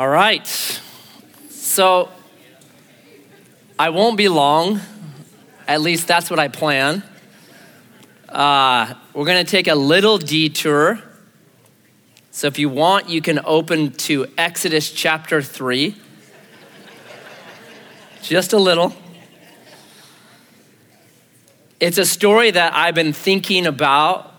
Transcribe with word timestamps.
All 0.00 0.08
right. 0.08 0.46
So 1.50 2.08
I 3.78 3.90
won't 3.90 4.16
be 4.16 4.30
long. 4.30 4.80
At 5.68 5.82
least 5.82 6.08
that's 6.08 6.30
what 6.30 6.38
I 6.38 6.48
plan. 6.48 7.02
Uh, 8.26 8.94
we're 9.12 9.26
going 9.26 9.44
to 9.44 9.50
take 9.50 9.68
a 9.68 9.74
little 9.74 10.16
detour. 10.16 11.02
So 12.30 12.46
if 12.46 12.58
you 12.58 12.70
want, 12.70 13.10
you 13.10 13.20
can 13.20 13.40
open 13.44 13.92
to 14.08 14.26
Exodus 14.38 14.90
chapter 14.90 15.42
3. 15.42 15.94
Just 18.22 18.54
a 18.54 18.58
little. 18.58 18.94
It's 21.78 21.98
a 21.98 22.06
story 22.06 22.50
that 22.52 22.72
I've 22.72 22.94
been 22.94 23.12
thinking 23.12 23.66
about, 23.66 24.32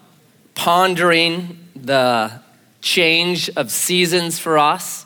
pondering 0.55 1.69
the 1.75 2.31
change 2.81 3.51
of 3.55 3.69
seasons 3.69 4.39
for 4.39 4.57
us. 4.57 5.05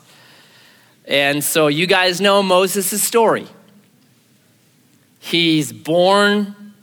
And 1.06 1.42
so 1.42 1.68
you 1.68 1.86
guys 1.86 2.20
know 2.20 2.42
Moses' 2.42 3.02
story. 3.02 3.46
He's 5.20 5.72
born, 5.72 6.74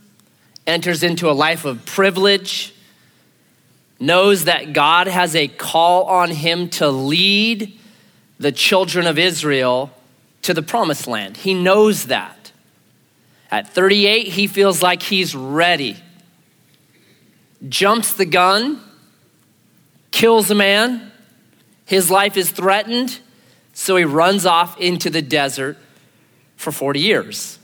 enters 0.65 1.03
into 1.03 1.29
a 1.29 1.33
life 1.33 1.65
of 1.65 1.85
privilege, 1.85 2.73
knows 3.99 4.45
that 4.45 4.73
God 4.73 5.07
has 5.07 5.35
a 5.35 5.47
call 5.47 6.05
on 6.05 6.29
him 6.29 6.69
to 6.69 6.89
lead 6.89 7.77
the 8.39 8.51
children 8.51 9.07
of 9.07 9.17
Israel 9.17 9.91
to 10.41 10.53
the 10.53 10.61
promised 10.61 11.07
land. 11.07 11.37
He 11.37 11.53
knows 11.53 12.05
that. 12.05 12.51
At 13.49 13.69
38, 13.69 14.27
he 14.27 14.47
feels 14.47 14.81
like 14.81 15.03
he's 15.03 15.35
ready. 15.35 15.97
Jumps 17.69 18.13
the 18.13 18.25
gun, 18.25 18.81
kills 20.11 20.51
a 20.51 20.55
man, 20.55 21.11
his 21.85 22.09
life 22.09 22.35
is 22.35 22.49
threatened, 22.49 23.19
so 23.73 23.95
he 23.95 24.05
runs 24.05 24.45
off 24.45 24.79
into 24.79 25.09
the 25.09 25.21
desert 25.21 25.77
for 26.55 26.71
40 26.71 26.99
years. 26.99 27.59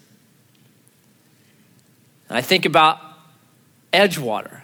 And 2.28 2.38
I 2.38 2.42
think 2.42 2.66
about 2.66 3.00
Edgewater, 3.94 4.62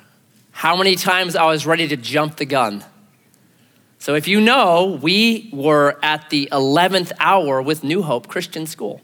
how 0.51 0.75
many 0.75 0.95
times 0.95 1.35
I 1.35 1.45
was 1.45 1.65
ready 1.65 1.87
to 1.87 1.97
jump 1.97 2.35
the 2.35 2.45
gun. 2.45 2.83
So, 3.99 4.13
if 4.13 4.27
you 4.27 4.39
know, 4.39 4.99
we 5.01 5.49
were 5.51 5.97
at 6.03 6.29
the 6.29 6.49
11th 6.51 7.11
hour 7.19 7.61
with 7.61 7.83
New 7.83 8.03
Hope 8.03 8.27
Christian 8.27 8.67
School. 8.67 9.01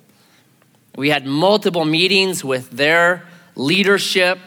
We 0.95 1.09
had 1.09 1.26
multiple 1.26 1.86
meetings 1.86 2.44
with 2.44 2.70
their 2.70 3.23
leadership. 3.55 4.38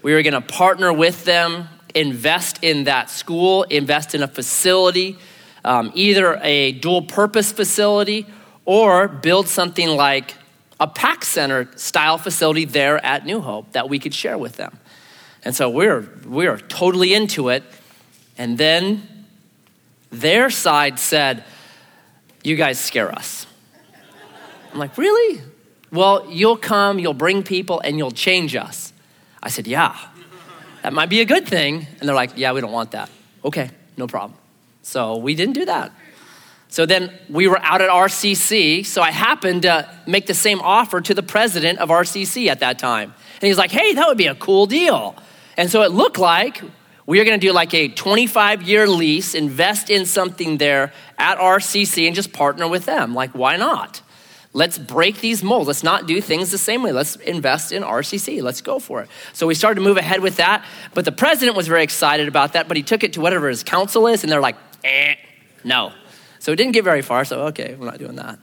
We 0.00 0.14
were 0.14 0.22
going 0.22 0.32
to 0.32 0.40
partner 0.40 0.92
with 0.92 1.24
them, 1.24 1.68
invest 1.94 2.62
in 2.62 2.84
that 2.84 3.10
school, 3.10 3.64
invest 3.64 4.14
in 4.14 4.22
a 4.22 4.28
facility, 4.28 5.18
um, 5.64 5.92
either 5.94 6.38
a 6.42 6.72
dual 6.72 7.02
purpose 7.02 7.52
facility 7.52 8.26
or 8.64 9.08
build 9.08 9.48
something 9.48 9.88
like 9.88 10.34
a 10.80 10.86
PAC 10.86 11.24
Center 11.24 11.68
style 11.76 12.18
facility 12.18 12.64
there 12.64 13.04
at 13.04 13.24
New 13.24 13.40
Hope 13.40 13.72
that 13.72 13.88
we 13.88 13.98
could 13.98 14.14
share 14.14 14.36
with 14.36 14.56
them. 14.56 14.78
And 15.44 15.54
so 15.54 15.70
we're, 15.70 16.08
we're 16.24 16.58
totally 16.58 17.14
into 17.14 17.48
it. 17.48 17.64
And 18.38 18.58
then 18.58 19.06
their 20.10 20.50
side 20.50 20.98
said, 20.98 21.44
You 22.42 22.56
guys 22.56 22.78
scare 22.78 23.12
us. 23.12 23.46
I'm 24.72 24.78
like, 24.78 24.96
Really? 24.98 25.40
Well, 25.90 26.26
you'll 26.30 26.56
come, 26.56 26.98
you'll 26.98 27.12
bring 27.14 27.42
people, 27.42 27.80
and 27.80 27.98
you'll 27.98 28.10
change 28.10 28.56
us. 28.56 28.92
I 29.42 29.50
said, 29.50 29.66
Yeah, 29.66 29.96
that 30.82 30.92
might 30.92 31.08
be 31.08 31.20
a 31.20 31.24
good 31.24 31.46
thing. 31.46 31.86
And 31.98 32.08
they're 32.08 32.16
like, 32.16 32.32
Yeah, 32.36 32.52
we 32.52 32.60
don't 32.60 32.72
want 32.72 32.92
that. 32.92 33.10
Okay, 33.44 33.70
no 33.96 34.06
problem. 34.06 34.38
So 34.82 35.16
we 35.16 35.34
didn't 35.34 35.54
do 35.54 35.64
that. 35.64 35.92
So 36.68 36.86
then 36.86 37.12
we 37.28 37.48
were 37.48 37.60
out 37.60 37.82
at 37.82 37.90
RCC. 37.90 38.86
So 38.86 39.02
I 39.02 39.10
happened 39.10 39.62
to 39.62 39.88
make 40.06 40.26
the 40.26 40.34
same 40.34 40.60
offer 40.60 41.00
to 41.00 41.14
the 41.14 41.22
president 41.22 41.78
of 41.78 41.90
RCC 41.90 42.48
at 42.48 42.60
that 42.60 42.78
time. 42.78 43.14
And 43.40 43.46
he's 43.46 43.58
like, 43.58 43.70
Hey, 43.70 43.94
that 43.94 44.08
would 44.08 44.18
be 44.18 44.26
a 44.26 44.34
cool 44.34 44.66
deal. 44.66 45.14
And 45.56 45.70
so 45.70 45.82
it 45.82 45.92
looked 45.92 46.18
like 46.18 46.62
we 47.04 47.20
are 47.20 47.24
going 47.24 47.38
to 47.38 47.46
do 47.46 47.52
like 47.52 47.74
a 47.74 47.88
25 47.88 48.62
year 48.62 48.88
lease, 48.88 49.34
invest 49.34 49.90
in 49.90 50.06
something 50.06 50.58
there 50.58 50.92
at 51.18 51.38
RCC 51.38 52.06
and 52.06 52.14
just 52.14 52.32
partner 52.32 52.66
with 52.68 52.86
them. 52.86 53.14
Like, 53.14 53.32
why 53.32 53.56
not? 53.56 54.00
Let's 54.54 54.78
break 54.78 55.20
these 55.20 55.42
molds. 55.42 55.66
Let's 55.66 55.82
not 55.82 56.06
do 56.06 56.20
things 56.20 56.50
the 56.50 56.58
same 56.58 56.82
way. 56.82 56.92
Let's 56.92 57.16
invest 57.16 57.72
in 57.72 57.82
RCC. 57.82 58.42
Let's 58.42 58.60
go 58.60 58.78
for 58.78 59.02
it. 59.02 59.08
So 59.32 59.46
we 59.46 59.54
started 59.54 59.76
to 59.76 59.80
move 59.80 59.96
ahead 59.96 60.20
with 60.20 60.36
that. 60.36 60.64
But 60.92 61.06
the 61.06 61.12
president 61.12 61.56
was 61.56 61.68
very 61.68 61.82
excited 61.82 62.28
about 62.28 62.52
that, 62.52 62.68
but 62.68 62.76
he 62.76 62.82
took 62.82 63.02
it 63.02 63.14
to 63.14 63.20
whatever 63.20 63.48
his 63.48 63.62
council 63.62 64.06
is, 64.06 64.22
and 64.22 64.30
they're 64.30 64.42
like, 64.42 64.56
eh, 64.84 65.14
no. 65.64 65.92
So 66.38 66.52
it 66.52 66.56
didn't 66.56 66.72
get 66.72 66.84
very 66.84 67.02
far. 67.02 67.24
So, 67.24 67.46
okay, 67.46 67.74
we're 67.74 67.86
not 67.86 67.98
doing 67.98 68.16
that. 68.16 68.38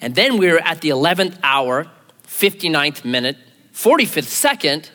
And 0.00 0.14
then 0.14 0.38
we 0.38 0.50
were 0.52 0.60
at 0.60 0.80
the 0.80 0.90
11th 0.90 1.38
hour, 1.42 1.90
59th 2.26 3.04
minute, 3.04 3.36
45th 3.74 4.24
second 4.24 4.90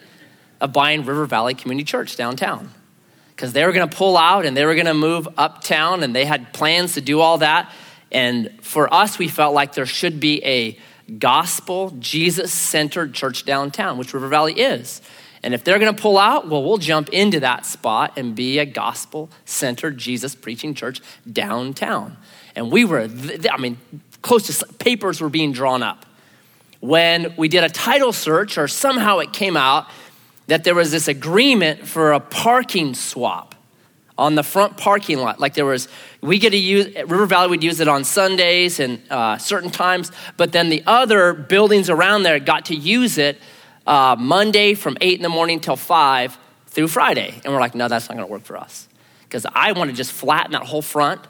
of 0.62 0.72
buying 0.72 1.06
River 1.06 1.26
Valley 1.26 1.54
Community 1.54 1.86
Church 1.86 2.16
downtown. 2.16 2.70
Because 3.36 3.52
they 3.52 3.66
were 3.66 3.74
going 3.74 3.90
to 3.90 3.96
pull 3.96 4.16
out 4.16 4.46
and 4.46 4.56
they 4.56 4.66
were 4.66 4.76
going 4.76 4.86
to 4.86 4.94
move 4.94 5.28
uptown, 5.38 6.04
and 6.04 6.16
they 6.16 6.24
had 6.24 6.54
plans 6.54 6.94
to 6.94 7.02
do 7.02 7.20
all 7.20 7.40
that. 7.40 7.72
And 8.12 8.52
for 8.62 8.94
us, 8.94 9.18
we 9.18 9.28
felt 9.28 9.54
like 9.54 9.74
there 9.74 9.88
should 9.88 10.20
be 10.20 10.44
a 10.46 10.78
gospel, 11.18 11.92
Jesus 12.00 12.54
centered 12.54 13.14
church 13.14 13.44
downtown, 13.44 13.98
which 13.98 14.14
River 14.14 14.28
Valley 14.28 14.54
is. 14.54 15.02
And 15.44 15.54
if 15.54 15.64
they're 15.64 15.78
going 15.78 15.94
to 15.94 16.02
pull 16.02 16.18
out, 16.18 16.48
well, 16.48 16.64
we'll 16.64 16.78
jump 16.78 17.10
into 17.10 17.42
that 17.42 17.66
spot 17.66 18.14
and 18.18 18.34
be 18.34 18.60
a 18.60 18.66
gospel 18.66 19.30
centered 19.44 19.98
Jesus 19.98 20.36
preaching 20.36 20.74
church 20.74 21.02
downtown. 21.30 22.16
And 22.56 22.72
we 22.72 22.86
were, 22.86 23.10
I 23.52 23.58
mean, 23.58 23.78
close 24.22 24.48
to 24.48 24.74
papers 24.76 25.20
were 25.20 25.30
being 25.30 25.52
drawn 25.52 25.84
up. 25.84 26.06
When 26.80 27.36
we 27.38 27.50
did 27.50 27.64
a 27.64 27.70
title 27.70 28.14
search, 28.14 28.58
or 28.58 28.68
somehow 28.68 29.20
it 29.20 29.34
came 29.34 29.58
out 29.58 29.88
that 30.48 30.64
there 30.64 30.76
was 30.76 30.92
this 30.92 31.08
agreement 31.08 31.88
for 31.88 32.14
a 32.14 32.20
parking 32.20 32.94
swap 32.94 33.56
on 34.18 34.36
the 34.36 34.44
front 34.44 34.78
parking 34.78 35.18
lot. 35.18 35.40
Like 35.40 35.56
there 35.56 35.66
was, 35.66 35.88
we 36.22 36.38
get 36.40 36.52
to 36.52 36.58
use, 36.58 36.94
River 36.96 37.26
Valley 37.26 37.50
would 37.50 37.64
use 37.64 37.80
it 37.80 37.88
on 37.88 38.04
Sundays 38.04 38.80
and 38.80 39.02
uh, 39.10 39.38
certain 39.38 39.72
times, 39.72 40.12
but 40.38 40.52
then 40.52 40.70
the 40.70 40.84
other 40.86 41.34
buildings 41.34 41.90
around 41.90 42.24
there 42.24 42.40
got 42.40 42.66
to 42.66 42.76
use 42.76 43.18
it 43.18 43.40
uh, 43.86 44.16
Monday 44.18 44.74
from 44.74 44.98
8 45.02 45.16
in 45.18 45.24
the 45.24 45.30
morning 45.30 45.60
till 45.60 45.76
5 45.76 46.38
through 46.68 46.88
Friday. 46.88 47.40
And 47.44 47.54
we're 47.54 47.60
like, 47.60 47.76
no, 47.76 47.88
that's 47.88 48.10
not 48.10 48.16
gonna 48.16 48.28
work 48.28 48.44
for 48.44 48.58
us. 48.58 48.88
Because 49.24 49.46
I 49.54 49.72
wanna 49.74 49.94
just 49.94 50.12
flatten 50.12 50.52
that 50.54 50.64
whole 50.64 50.82
front, 50.82 51.22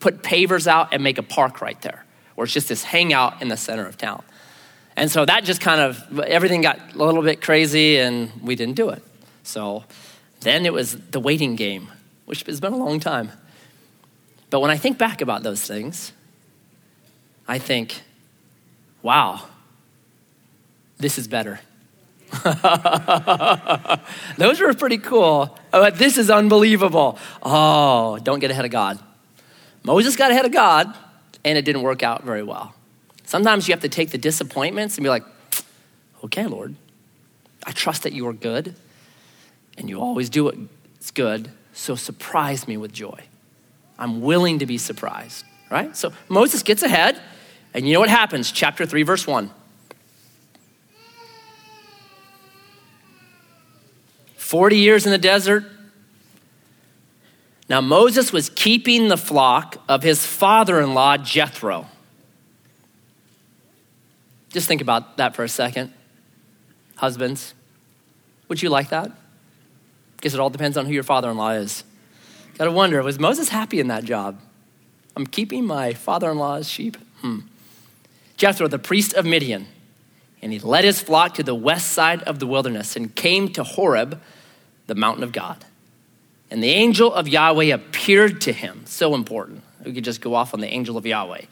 put 0.00 0.22
pavers 0.22 0.66
out, 0.66 0.88
and 0.92 1.02
make 1.02 1.18
a 1.18 1.22
park 1.22 1.60
right 1.60 1.80
there, 1.82 2.04
where 2.34 2.44
it's 2.44 2.52
just 2.52 2.68
this 2.68 2.84
hangout 2.84 3.40
in 3.42 3.48
the 3.48 3.56
center 3.56 3.86
of 3.86 3.96
town. 3.96 4.22
And 4.96 5.10
so 5.10 5.24
that 5.24 5.44
just 5.44 5.60
kind 5.60 5.80
of, 5.80 6.20
everything 6.20 6.60
got 6.60 6.94
a 6.94 7.04
little 7.04 7.22
bit 7.22 7.42
crazy 7.42 7.98
and 7.98 8.30
we 8.42 8.54
didn't 8.54 8.76
do 8.76 8.90
it. 8.90 9.02
So 9.42 9.84
then 10.40 10.66
it 10.66 10.72
was 10.72 10.96
the 11.10 11.20
waiting 11.20 11.56
game 11.56 11.88
which 12.24 12.42
has 12.44 12.60
been 12.60 12.72
a 12.72 12.76
long 12.76 13.00
time. 13.00 13.30
But 14.50 14.60
when 14.60 14.70
I 14.70 14.76
think 14.76 14.98
back 14.98 15.20
about 15.20 15.42
those 15.42 15.62
things, 15.62 16.12
I 17.46 17.58
think, 17.58 18.02
wow, 19.02 19.42
this 20.98 21.18
is 21.18 21.28
better. 21.28 21.60
those 24.38 24.60
were 24.60 24.74
pretty 24.74 24.98
cool, 24.98 25.56
oh, 25.72 25.80
but 25.80 25.96
this 25.96 26.18
is 26.18 26.30
unbelievable. 26.30 27.18
Oh, 27.42 28.18
don't 28.22 28.40
get 28.40 28.50
ahead 28.50 28.64
of 28.64 28.70
God. 28.70 28.98
Moses 29.82 30.16
got 30.16 30.30
ahead 30.30 30.46
of 30.46 30.52
God, 30.52 30.94
and 31.44 31.58
it 31.58 31.64
didn't 31.64 31.82
work 31.82 32.02
out 32.02 32.24
very 32.24 32.42
well. 32.42 32.74
Sometimes 33.24 33.68
you 33.68 33.72
have 33.72 33.82
to 33.82 33.88
take 33.88 34.10
the 34.10 34.18
disappointments 34.18 34.96
and 34.96 35.04
be 35.04 35.08
like, 35.08 35.24
okay, 36.24 36.46
Lord, 36.46 36.74
I 37.66 37.72
trust 37.72 38.02
that 38.02 38.12
you 38.12 38.26
are 38.28 38.32
good, 38.32 38.74
and 39.76 39.88
you 39.88 40.00
always 40.00 40.30
do 40.30 40.44
what's 40.44 41.10
good 41.12 41.50
so 41.72 41.96
surprise 41.96 42.66
me 42.66 42.76
with 42.76 42.92
joy. 42.92 43.20
I'm 43.98 44.20
willing 44.20 44.60
to 44.60 44.66
be 44.66 44.78
surprised, 44.78 45.44
right? 45.70 45.94
So 45.96 46.12
Moses 46.28 46.62
gets 46.62 46.82
ahead, 46.82 47.20
and 47.74 47.86
you 47.86 47.92
know 47.92 48.00
what 48.00 48.08
happens? 48.08 48.50
Chapter 48.50 48.86
3, 48.86 49.02
verse 49.02 49.26
1. 49.26 49.50
Forty 54.54 54.76
years 54.76 55.04
in 55.04 55.10
the 55.10 55.18
desert. 55.18 55.64
Now 57.68 57.80
Moses 57.80 58.32
was 58.32 58.48
keeping 58.50 59.08
the 59.08 59.16
flock 59.16 59.82
of 59.88 60.04
his 60.04 60.24
father 60.24 60.80
in 60.80 60.94
law, 60.94 61.16
Jethro. 61.16 61.88
Just 64.50 64.68
think 64.68 64.80
about 64.80 65.16
that 65.16 65.34
for 65.34 65.42
a 65.42 65.48
second. 65.48 65.92
Husbands, 66.94 67.52
would 68.46 68.62
you 68.62 68.68
like 68.68 68.90
that? 68.90 69.10
Guess 70.20 70.34
it 70.34 70.38
all 70.38 70.50
depends 70.50 70.76
on 70.76 70.86
who 70.86 70.92
your 70.92 71.02
father 71.02 71.30
in 71.30 71.36
law 71.36 71.50
is. 71.50 71.82
Gotta 72.56 72.70
wonder, 72.70 73.02
was 73.02 73.18
Moses 73.18 73.48
happy 73.48 73.80
in 73.80 73.88
that 73.88 74.04
job? 74.04 74.38
I'm 75.16 75.26
keeping 75.26 75.66
my 75.66 75.94
father 75.94 76.30
in 76.30 76.38
law's 76.38 76.70
sheep. 76.70 76.96
Hmm. 77.22 77.40
Jethro, 78.36 78.68
the 78.68 78.78
priest 78.78 79.14
of 79.14 79.26
Midian, 79.26 79.66
and 80.40 80.52
he 80.52 80.60
led 80.60 80.84
his 80.84 81.00
flock 81.00 81.34
to 81.34 81.42
the 81.42 81.56
west 81.56 81.90
side 81.90 82.22
of 82.22 82.38
the 82.38 82.46
wilderness 82.46 82.94
and 82.94 83.12
came 83.16 83.48
to 83.54 83.64
Horeb, 83.64 84.20
the 84.86 84.94
mountain 84.94 85.24
of 85.24 85.32
God. 85.32 85.64
And 86.50 86.62
the 86.62 86.70
angel 86.70 87.12
of 87.12 87.26
Yahweh 87.26 87.74
appeared 87.74 88.40
to 88.42 88.52
him. 88.52 88.82
So 88.86 89.14
important. 89.14 89.62
We 89.84 89.92
could 89.92 90.04
just 90.04 90.20
go 90.20 90.34
off 90.34 90.54
on 90.54 90.60
the 90.60 90.68
angel 90.68 90.96
of 90.96 91.06
Yahweh. 91.06 91.42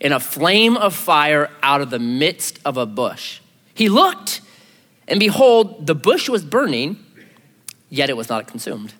In 0.00 0.12
a 0.12 0.20
flame 0.20 0.76
of 0.76 0.94
fire 0.94 1.50
out 1.62 1.80
of 1.80 1.90
the 1.90 1.98
midst 1.98 2.58
of 2.64 2.76
a 2.76 2.86
bush. 2.86 3.40
He 3.74 3.88
looked, 3.88 4.40
and 5.08 5.20
behold, 5.20 5.86
the 5.86 5.94
bush 5.94 6.28
was 6.28 6.44
burning, 6.44 7.04
yet 7.88 8.08
it 8.08 8.16
was 8.16 8.28
not 8.28 8.46
consumed. 8.46 8.94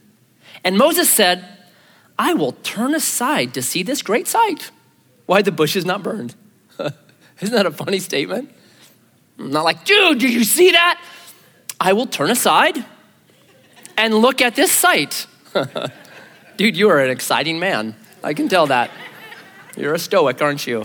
And 0.64 0.76
Moses 0.76 1.10
said, 1.10 1.46
I 2.18 2.34
will 2.34 2.52
turn 2.52 2.94
aside 2.94 3.54
to 3.54 3.62
see 3.62 3.82
this 3.82 4.02
great 4.02 4.26
sight. 4.26 4.70
Why 5.26 5.42
the 5.42 5.52
bush 5.52 5.76
is 5.76 5.84
not 5.84 6.02
burned. 6.02 6.34
Isn't 7.40 7.54
that 7.54 7.66
a 7.66 7.70
funny 7.70 7.98
statement? 7.98 8.50
I'm 9.38 9.50
not 9.50 9.64
like, 9.64 9.84
dude, 9.84 10.18
did 10.18 10.32
you 10.32 10.44
see 10.44 10.70
that? 10.70 11.02
I 11.78 11.92
will 11.92 12.06
turn 12.06 12.30
aside 12.30 12.84
and 13.96 14.14
look 14.14 14.40
at 14.40 14.54
this 14.54 14.72
sight. 14.72 15.26
dude, 16.56 16.76
you 16.76 16.90
are 16.90 17.00
an 17.00 17.10
exciting 17.10 17.58
man. 17.58 17.94
I 18.22 18.34
can 18.34 18.48
tell 18.48 18.66
that. 18.66 18.90
You're 19.76 19.94
a 19.94 19.98
stoic, 19.98 20.40
aren't 20.40 20.66
you? 20.66 20.84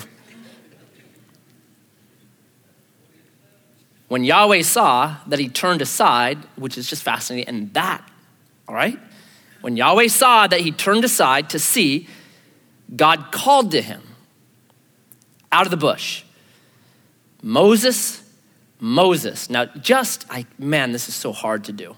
When 4.07 4.25
Yahweh 4.25 4.63
saw 4.63 5.15
that 5.27 5.39
he 5.39 5.47
turned 5.47 5.81
aside, 5.81 6.37
which 6.57 6.77
is 6.77 6.89
just 6.89 7.01
fascinating, 7.01 7.47
and 7.47 7.73
that, 7.73 8.05
all 8.67 8.75
right? 8.75 8.99
When 9.61 9.77
Yahweh 9.77 10.07
saw 10.07 10.47
that 10.47 10.59
he 10.59 10.71
turned 10.71 11.05
aside 11.05 11.49
to 11.51 11.59
see, 11.59 12.07
God 12.93 13.31
called 13.31 13.71
to 13.71 13.81
him 13.81 14.01
out 15.51 15.65
of 15.65 15.71
the 15.71 15.77
bush 15.77 16.23
Moses, 17.41 18.21
Moses. 18.79 19.49
Now, 19.49 19.65
just, 19.65 20.25
I, 20.29 20.45
man, 20.59 20.91
this 20.91 21.07
is 21.07 21.15
so 21.15 21.31
hard 21.31 21.63
to 21.65 21.71
do. 21.71 21.95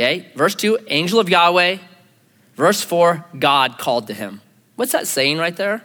Okay, 0.00 0.24
verse 0.34 0.54
2, 0.54 0.78
angel 0.88 1.20
of 1.20 1.28
Yahweh. 1.28 1.76
Verse 2.54 2.82
4, 2.82 3.22
God 3.38 3.76
called 3.76 4.06
to 4.06 4.14
him. 4.14 4.40
What's 4.76 4.92
that 4.92 5.06
saying 5.06 5.36
right 5.36 5.54
there? 5.54 5.82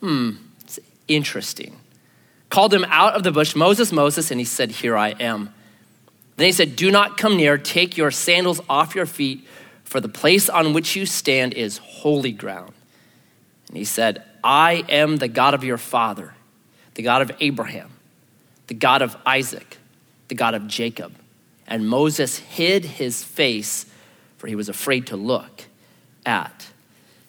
Hmm, 0.00 0.32
it's 0.62 0.80
interesting. 1.06 1.76
Called 2.50 2.74
him 2.74 2.84
out 2.88 3.14
of 3.14 3.22
the 3.22 3.30
bush, 3.30 3.54
Moses, 3.54 3.92
Moses, 3.92 4.32
and 4.32 4.40
he 4.40 4.44
said, 4.44 4.72
Here 4.72 4.96
I 4.96 5.10
am. 5.20 5.54
Then 6.36 6.46
he 6.46 6.52
said, 6.52 6.74
Do 6.74 6.90
not 6.90 7.16
come 7.16 7.36
near, 7.36 7.56
take 7.56 7.96
your 7.96 8.10
sandals 8.10 8.60
off 8.68 8.96
your 8.96 9.06
feet, 9.06 9.46
for 9.84 10.00
the 10.00 10.08
place 10.08 10.48
on 10.48 10.72
which 10.72 10.96
you 10.96 11.06
stand 11.06 11.54
is 11.54 11.78
holy 11.78 12.32
ground. 12.32 12.72
And 13.68 13.76
he 13.76 13.84
said, 13.84 14.24
I 14.42 14.84
am 14.88 15.18
the 15.18 15.28
God 15.28 15.54
of 15.54 15.62
your 15.62 15.78
father, 15.78 16.34
the 16.94 17.04
God 17.04 17.22
of 17.22 17.30
Abraham, 17.38 17.90
the 18.66 18.74
God 18.74 19.00
of 19.00 19.16
Isaac, 19.24 19.78
the 20.26 20.34
God 20.34 20.54
of 20.54 20.66
Jacob. 20.66 21.14
And 21.68 21.86
Moses 21.86 22.38
hid 22.38 22.84
his 22.84 23.22
face, 23.22 23.84
for 24.38 24.46
he 24.46 24.56
was 24.56 24.70
afraid 24.70 25.06
to 25.08 25.16
look 25.16 25.66
at 26.24 26.68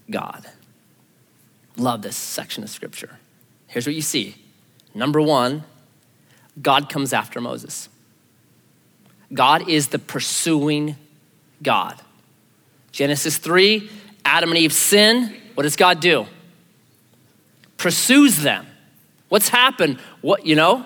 God. 0.10 0.50
Love 1.76 2.02
this 2.02 2.16
section 2.16 2.64
of 2.64 2.70
scripture. 2.70 3.20
Here's 3.68 3.86
what 3.86 3.96
you 3.96 4.02
see. 4.02 4.36
Number 4.96 5.22
one, 5.22 5.66
God 6.62 6.90
comes 6.90 7.12
after 7.12 7.42
Moses. 7.42 7.90
God 9.34 9.70
is 9.70 9.90
the 9.90 10.00
pursuing 10.00 10.96
God. 11.62 12.02
Genesis 12.92 13.38
3, 13.38 13.90
Adam 14.26 14.50
and 14.50 14.58
Eve 14.58 14.74
sin. 14.74 15.36
What 15.54 15.64
does 15.64 15.76
God 15.76 16.00
do? 16.00 16.26
Pursues 17.78 18.38
them. 18.38 18.66
What's 19.28 19.50
happened? 19.50 20.00
What, 20.22 20.46
you 20.46 20.56
know? 20.56 20.86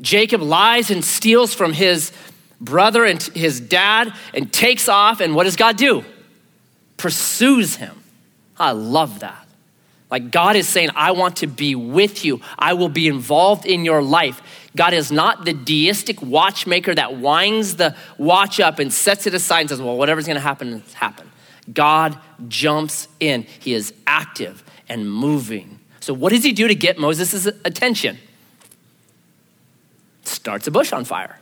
Jacob 0.00 0.42
lies 0.42 0.90
and 0.90 1.04
steals 1.04 1.54
from 1.54 1.72
his 1.72 2.12
brother 2.60 3.04
and 3.04 3.22
his 3.22 3.60
dad 3.60 4.12
and 4.32 4.52
takes 4.52 4.88
off, 4.88 5.20
and 5.20 5.34
what 5.34 5.44
does 5.44 5.56
God 5.56 5.76
do? 5.76 6.04
Pursues 6.96 7.76
him. 7.76 8.02
I 8.58 8.72
love 8.72 9.20
that. 9.20 9.46
Like 10.10 10.30
God 10.30 10.54
is 10.54 10.68
saying, 10.68 10.90
I 10.94 11.10
want 11.10 11.38
to 11.38 11.46
be 11.46 11.74
with 11.74 12.24
you. 12.24 12.40
I 12.58 12.74
will 12.74 12.88
be 12.88 13.08
involved 13.08 13.66
in 13.66 13.84
your 13.84 14.02
life. 14.02 14.42
God 14.76 14.92
is 14.92 15.10
not 15.10 15.44
the 15.44 15.52
deistic 15.52 16.22
watchmaker 16.22 16.94
that 16.94 17.16
winds 17.16 17.76
the 17.76 17.96
watch 18.18 18.60
up 18.60 18.78
and 18.78 18.92
sets 18.92 19.26
it 19.26 19.34
aside 19.34 19.60
and 19.60 19.70
says, 19.70 19.82
well, 19.82 19.96
whatever's 19.96 20.26
going 20.26 20.36
to 20.36 20.40
happen, 20.40 20.82
happen. 20.94 21.30
God 21.72 22.18
jumps 22.48 23.08
in. 23.18 23.42
He 23.42 23.74
is 23.74 23.94
active 24.06 24.62
and 24.88 25.10
moving. 25.10 25.80
So, 26.00 26.12
what 26.12 26.30
does 26.30 26.44
he 26.44 26.52
do 26.52 26.68
to 26.68 26.74
get 26.74 26.98
Moses' 26.98 27.46
attention? 27.46 28.18
Starts 30.22 30.66
a 30.66 30.70
bush 30.70 30.92
on 30.92 31.04
fire. 31.04 31.40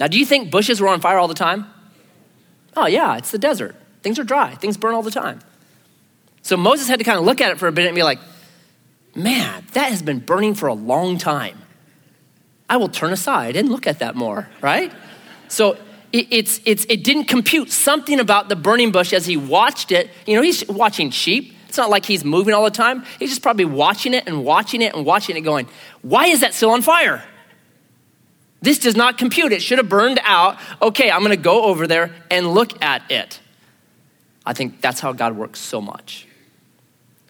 Now, 0.00 0.06
do 0.06 0.18
you 0.18 0.26
think 0.26 0.50
bushes 0.50 0.80
were 0.80 0.88
on 0.88 1.00
fire 1.00 1.18
all 1.18 1.28
the 1.28 1.34
time? 1.34 1.66
Oh, 2.76 2.86
yeah, 2.86 3.16
it's 3.16 3.30
the 3.30 3.38
desert. 3.38 3.74
Things 4.02 4.18
are 4.18 4.24
dry, 4.24 4.54
things 4.54 4.76
burn 4.76 4.94
all 4.94 5.02
the 5.02 5.10
time. 5.10 5.40
So, 6.42 6.56
Moses 6.56 6.88
had 6.88 6.98
to 6.98 7.04
kind 7.04 7.18
of 7.18 7.24
look 7.24 7.40
at 7.40 7.50
it 7.50 7.58
for 7.58 7.66
a 7.66 7.72
bit 7.72 7.86
and 7.86 7.94
be 7.94 8.02
like, 8.02 8.20
man, 9.14 9.64
that 9.72 9.90
has 9.90 10.02
been 10.02 10.20
burning 10.20 10.54
for 10.54 10.68
a 10.68 10.74
long 10.74 11.18
time. 11.18 11.58
I 12.68 12.76
will 12.76 12.88
turn 12.88 13.12
aside 13.12 13.56
and 13.56 13.68
look 13.68 13.86
at 13.86 14.00
that 14.00 14.14
more, 14.14 14.48
right? 14.60 14.92
So 15.48 15.72
it, 16.12 16.28
it's, 16.30 16.60
it's, 16.64 16.84
it 16.88 17.02
didn't 17.02 17.24
compute 17.24 17.70
something 17.70 18.20
about 18.20 18.48
the 18.48 18.56
burning 18.56 18.92
bush 18.92 19.12
as 19.12 19.26
he 19.26 19.36
watched 19.36 19.90
it. 19.90 20.10
You 20.26 20.36
know, 20.36 20.42
he's 20.42 20.66
watching 20.68 21.10
sheep. 21.10 21.54
It's 21.68 21.78
not 21.78 21.90
like 21.90 22.04
he's 22.04 22.24
moving 22.24 22.54
all 22.54 22.64
the 22.64 22.70
time. 22.70 23.04
He's 23.18 23.30
just 23.30 23.42
probably 23.42 23.64
watching 23.64 24.14
it 24.14 24.26
and 24.26 24.44
watching 24.44 24.82
it 24.82 24.94
and 24.94 25.04
watching 25.04 25.36
it, 25.36 25.42
going, 25.42 25.68
why 26.02 26.26
is 26.26 26.40
that 26.40 26.54
still 26.54 26.70
on 26.70 26.82
fire? 26.82 27.24
This 28.60 28.78
does 28.78 28.96
not 28.96 29.18
compute. 29.18 29.52
It 29.52 29.62
should 29.62 29.78
have 29.78 29.88
burned 29.88 30.20
out. 30.24 30.58
Okay, 30.82 31.10
I'm 31.10 31.20
going 31.20 31.36
to 31.36 31.42
go 31.42 31.64
over 31.64 31.86
there 31.86 32.14
and 32.30 32.54
look 32.54 32.82
at 32.82 33.08
it. 33.10 33.40
I 34.44 34.52
think 34.52 34.80
that's 34.80 35.00
how 35.00 35.12
God 35.12 35.36
works 35.36 35.60
so 35.60 35.80
much. 35.80 36.26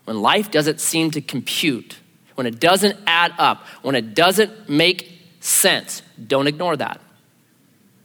When 0.04 0.22
life 0.22 0.50
doesn't 0.50 0.80
seem 0.80 1.10
to 1.10 1.20
compute, 1.20 1.98
when 2.34 2.46
it 2.46 2.60
doesn't 2.60 2.98
add 3.06 3.34
up, 3.36 3.66
when 3.82 3.94
it 3.94 4.14
doesn't 4.14 4.68
make 4.68 5.18
sense. 5.40 6.02
Don't 6.26 6.46
ignore 6.46 6.76
that. 6.76 7.00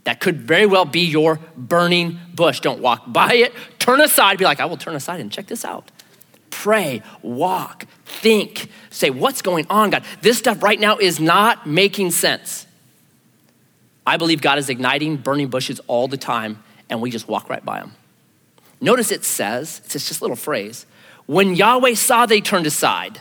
That 0.03 0.19
could 0.19 0.41
very 0.41 0.65
well 0.65 0.85
be 0.85 1.01
your 1.01 1.39
burning 1.55 2.19
bush. 2.33 2.59
Don't 2.59 2.81
walk 2.81 3.03
by 3.07 3.35
it. 3.35 3.53
Turn 3.79 4.01
aside. 4.01 4.37
Be 4.37 4.43
like, 4.43 4.59
I 4.59 4.65
will 4.65 4.77
turn 4.77 4.95
aside 4.95 5.21
and 5.21 5.31
check 5.31 5.47
this 5.47 5.63
out. 5.63 5.91
Pray, 6.49 7.01
walk, 7.21 7.85
think, 8.05 8.69
say, 8.89 9.09
What's 9.09 9.41
going 9.41 9.65
on, 9.69 9.89
God? 9.89 10.03
This 10.21 10.37
stuff 10.37 10.61
right 10.61 10.79
now 10.79 10.97
is 10.97 11.19
not 11.19 11.65
making 11.65 12.11
sense. 12.11 12.67
I 14.05 14.17
believe 14.17 14.41
God 14.41 14.57
is 14.57 14.69
igniting 14.69 15.17
burning 15.17 15.47
bushes 15.47 15.79
all 15.87 16.07
the 16.07 16.17
time, 16.17 16.63
and 16.89 17.01
we 17.01 17.09
just 17.09 17.27
walk 17.27 17.49
right 17.49 17.63
by 17.63 17.79
them. 17.79 17.93
Notice 18.81 19.11
it 19.11 19.23
says, 19.23 19.81
it's 19.85 19.93
just 19.93 20.19
a 20.19 20.23
little 20.23 20.35
phrase, 20.35 20.85
when 21.25 21.55
Yahweh 21.55 21.93
saw 21.93 22.25
they 22.25 22.41
turned 22.41 22.67
aside 22.67 23.19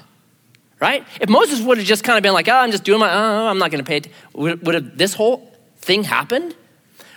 right? 0.82 1.06
If 1.20 1.28
Moses 1.28 1.60
would 1.60 1.78
have 1.78 1.86
just 1.86 2.02
kind 2.02 2.18
of 2.18 2.24
been 2.24 2.32
like, 2.32 2.48
oh, 2.48 2.56
I'm 2.56 2.72
just 2.72 2.82
doing 2.82 2.98
my, 2.98 3.08
oh, 3.08 3.46
I'm 3.46 3.58
not 3.58 3.70
going 3.70 3.84
to 3.84 3.88
pay, 3.88 4.02
would, 4.32 4.66
would 4.66 4.74
have 4.74 4.98
this 4.98 5.14
whole 5.14 5.48
thing 5.76 6.02
happened? 6.02 6.56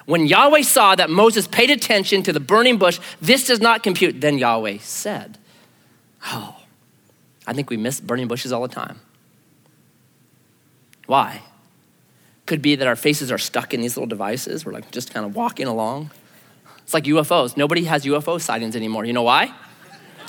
When 0.05 0.27
Yahweh 0.27 0.61
saw 0.61 0.93
that 0.93 1.09
Moses 1.09 1.47
paid 1.47 1.71
attention 1.71 2.21
to 2.23 2.31
the 2.31 2.39
burning 2.39 2.77
bush, 2.77 2.99
this 3.21 3.47
does 3.47 3.59
not 3.59 3.81
compute. 3.81 4.21
Then 4.21 4.37
Yahweh 4.37 4.77
said, 4.77 5.39
Oh, 6.27 6.55
I 7.47 7.53
think 7.53 7.71
we 7.71 7.77
miss 7.77 7.99
burning 7.99 8.27
bushes 8.27 8.51
all 8.51 8.61
the 8.61 8.73
time. 8.73 8.99
Why? 11.07 11.41
Could 12.45 12.61
be 12.61 12.75
that 12.75 12.87
our 12.87 12.95
faces 12.95 13.31
are 13.31 13.37
stuck 13.37 13.73
in 13.73 13.81
these 13.81 13.97
little 13.97 14.07
devices. 14.07 14.65
We're 14.65 14.71
like 14.71 14.91
just 14.91 15.13
kind 15.13 15.25
of 15.25 15.35
walking 15.35 15.67
along. 15.67 16.11
It's 16.83 16.93
like 16.93 17.05
UFOs. 17.05 17.57
Nobody 17.57 17.85
has 17.85 18.05
UFO 18.05 18.39
sightings 18.39 18.75
anymore. 18.75 19.05
You 19.05 19.13
know 19.13 19.23
why? 19.23 19.53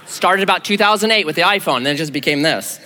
Started 0.07 0.43
about 0.43 0.65
2008 0.65 1.27
with 1.27 1.37
the 1.37 1.43
iPhone, 1.43 1.85
then 1.85 1.97
it 1.97 1.99
just 1.99 2.13
became 2.13 2.43
this. 2.43 2.79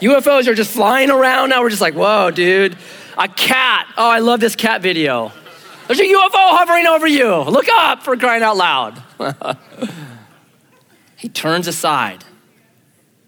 UFOs 0.00 0.46
are 0.46 0.54
just 0.54 0.70
flying 0.70 1.10
around 1.10 1.50
now. 1.50 1.60
We're 1.60 1.70
just 1.70 1.82
like, 1.82 1.94
whoa, 1.94 2.30
dude. 2.30 2.76
A 3.18 3.28
cat. 3.28 3.92
Oh, 3.96 4.08
I 4.08 4.20
love 4.20 4.38
this 4.38 4.54
cat 4.54 4.80
video. 4.80 5.32
There's 5.88 5.98
a 5.98 6.04
UFO 6.04 6.30
hovering 6.32 6.86
over 6.86 7.06
you. 7.06 7.34
Look 7.34 7.68
up 7.68 8.02
for 8.02 8.16
crying 8.16 8.42
out 8.42 8.56
loud. 8.56 9.02
he 11.16 11.28
turns 11.28 11.66
aside. 11.66 12.24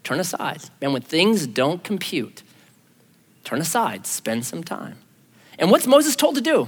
Turn 0.03 0.19
aside. 0.19 0.61
And 0.81 0.93
when 0.93 1.01
things 1.01 1.45
don't 1.45 1.83
compute, 1.83 2.43
turn 3.43 3.59
aside, 3.59 4.07
spend 4.07 4.45
some 4.45 4.63
time. 4.63 4.97
And 5.61 5.69
what's 5.69 5.85
Moses 5.85 6.15
told 6.15 6.35
to 6.35 6.41
do? 6.41 6.67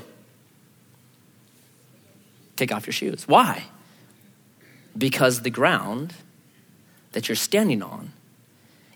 Take 2.55 2.71
off 2.71 2.85
your 2.85 2.93
shoes. 2.93 3.27
Why? 3.27 3.63
Because 4.95 5.41
the 5.41 5.49
ground 5.49 6.13
that 7.13 7.27
you're 7.27 7.35
standing 7.35 7.81
on 7.81 8.13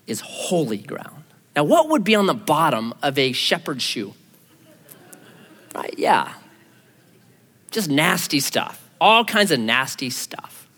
is 0.06 0.20
holy 0.20 0.78
ground. 0.78 1.24
Now, 1.56 1.64
what 1.64 1.88
would 1.88 2.04
be 2.04 2.14
on 2.14 2.26
the 2.26 2.34
bottom 2.34 2.94
of 3.02 3.18
a 3.18 3.32
shepherd's 3.32 3.82
shoe? 3.82 4.14
Right? 5.74 5.94
Yeah. 5.98 6.32
Just 7.72 7.90
nasty 7.90 8.38
stuff. 8.38 8.88
All 9.00 9.24
kinds 9.24 9.50
of 9.50 9.58
nasty 9.58 10.10
stuff. 10.10 10.68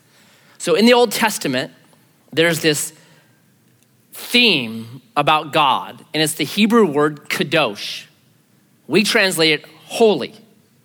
So 0.57 0.75
in 0.75 0.87
the 0.87 0.95
Old 0.95 1.13
Testament, 1.13 1.73
there's 2.33 2.61
this 2.61 2.95
theme 4.13 5.03
about 5.17 5.53
God, 5.53 6.05
and 6.15 6.23
it's 6.23 6.35
the 6.35 6.45
Hebrew 6.45 6.87
word 6.87 7.29
kadosh. 7.29 8.07
We 8.91 9.05
translate 9.05 9.53
it 9.53 9.67
holy. 9.85 10.35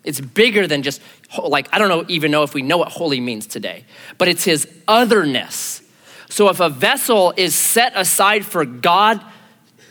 It's 0.04 0.20
bigger 0.20 0.68
than 0.68 0.84
just 0.84 1.02
like, 1.36 1.68
I 1.72 1.80
don't 1.80 1.88
know, 1.88 2.04
even 2.06 2.30
know 2.30 2.44
if 2.44 2.54
we 2.54 2.62
know 2.62 2.78
what 2.78 2.92
holy 2.92 3.18
means 3.18 3.48
today, 3.48 3.84
but 4.16 4.28
it's 4.28 4.44
his 4.44 4.68
otherness. 4.86 5.82
So 6.30 6.48
if 6.48 6.60
a 6.60 6.68
vessel 6.68 7.34
is 7.36 7.52
set 7.56 7.94
aside 7.96 8.46
for 8.46 8.64
God 8.64 9.20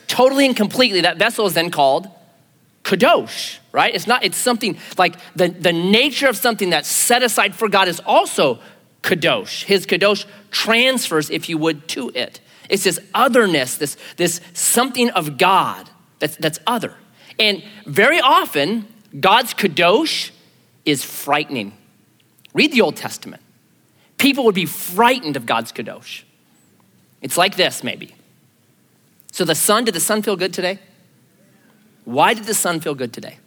totally 0.08 0.46
and 0.46 0.56
completely, 0.56 1.02
that 1.02 1.18
vessel 1.18 1.44
is 1.44 1.52
then 1.52 1.70
called 1.70 2.08
kadosh, 2.84 3.58
right? 3.70 3.94
It's 3.94 4.06
not, 4.06 4.24
it's 4.24 4.38
something 4.38 4.78
like 4.96 5.16
the, 5.34 5.48
the 5.48 5.74
nature 5.74 6.26
of 6.26 6.38
something 6.38 6.70
that's 6.70 6.88
set 6.88 7.22
aside 7.22 7.54
for 7.54 7.68
God 7.68 7.86
is 7.86 8.00
also 8.06 8.60
kadosh. 9.02 9.64
His 9.64 9.84
kadosh 9.84 10.24
transfers, 10.50 11.28
if 11.28 11.50
you 11.50 11.58
would, 11.58 11.86
to 11.88 12.10
it. 12.14 12.40
It's 12.70 12.84
this 12.84 12.98
otherness, 13.12 13.76
this, 13.76 13.98
this 14.16 14.40
something 14.54 15.10
of 15.10 15.36
God 15.36 15.90
that's, 16.18 16.36
that's 16.36 16.60
other. 16.66 16.94
And 17.38 17.62
very 17.84 18.20
often, 18.20 18.86
God's 19.18 19.54
kadosh 19.54 20.30
is 20.84 21.04
frightening. 21.04 21.72
Read 22.54 22.72
the 22.72 22.80
Old 22.80 22.96
Testament. 22.96 23.42
People 24.18 24.44
would 24.44 24.54
be 24.54 24.66
frightened 24.66 25.36
of 25.36 25.44
God's 25.44 25.72
kadosh. 25.72 26.22
It's 27.20 27.36
like 27.36 27.56
this, 27.56 27.84
maybe. 27.84 28.14
So 29.32 29.44
the 29.44 29.54
sun, 29.54 29.84
did 29.84 29.94
the 29.94 30.00
sun 30.00 30.22
feel 30.22 30.36
good 30.36 30.54
today? 30.54 30.78
Why 32.04 32.34
did 32.34 32.44
the 32.44 32.54
sun 32.54 32.80
feel 32.80 32.94
good 32.94 33.12
today? 33.12 33.38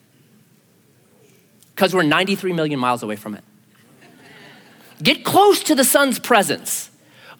Because 1.74 1.96
we're 1.96 2.04
93 2.04 2.54
million 2.54 2.80
miles 2.80 3.02
away 3.02 3.16
from 3.16 3.36
it. 3.36 3.44
Get 5.02 5.24
close 5.24 5.64
to 5.64 5.76
the 5.76 5.86
sun's 5.86 6.20
presence. 6.20 6.92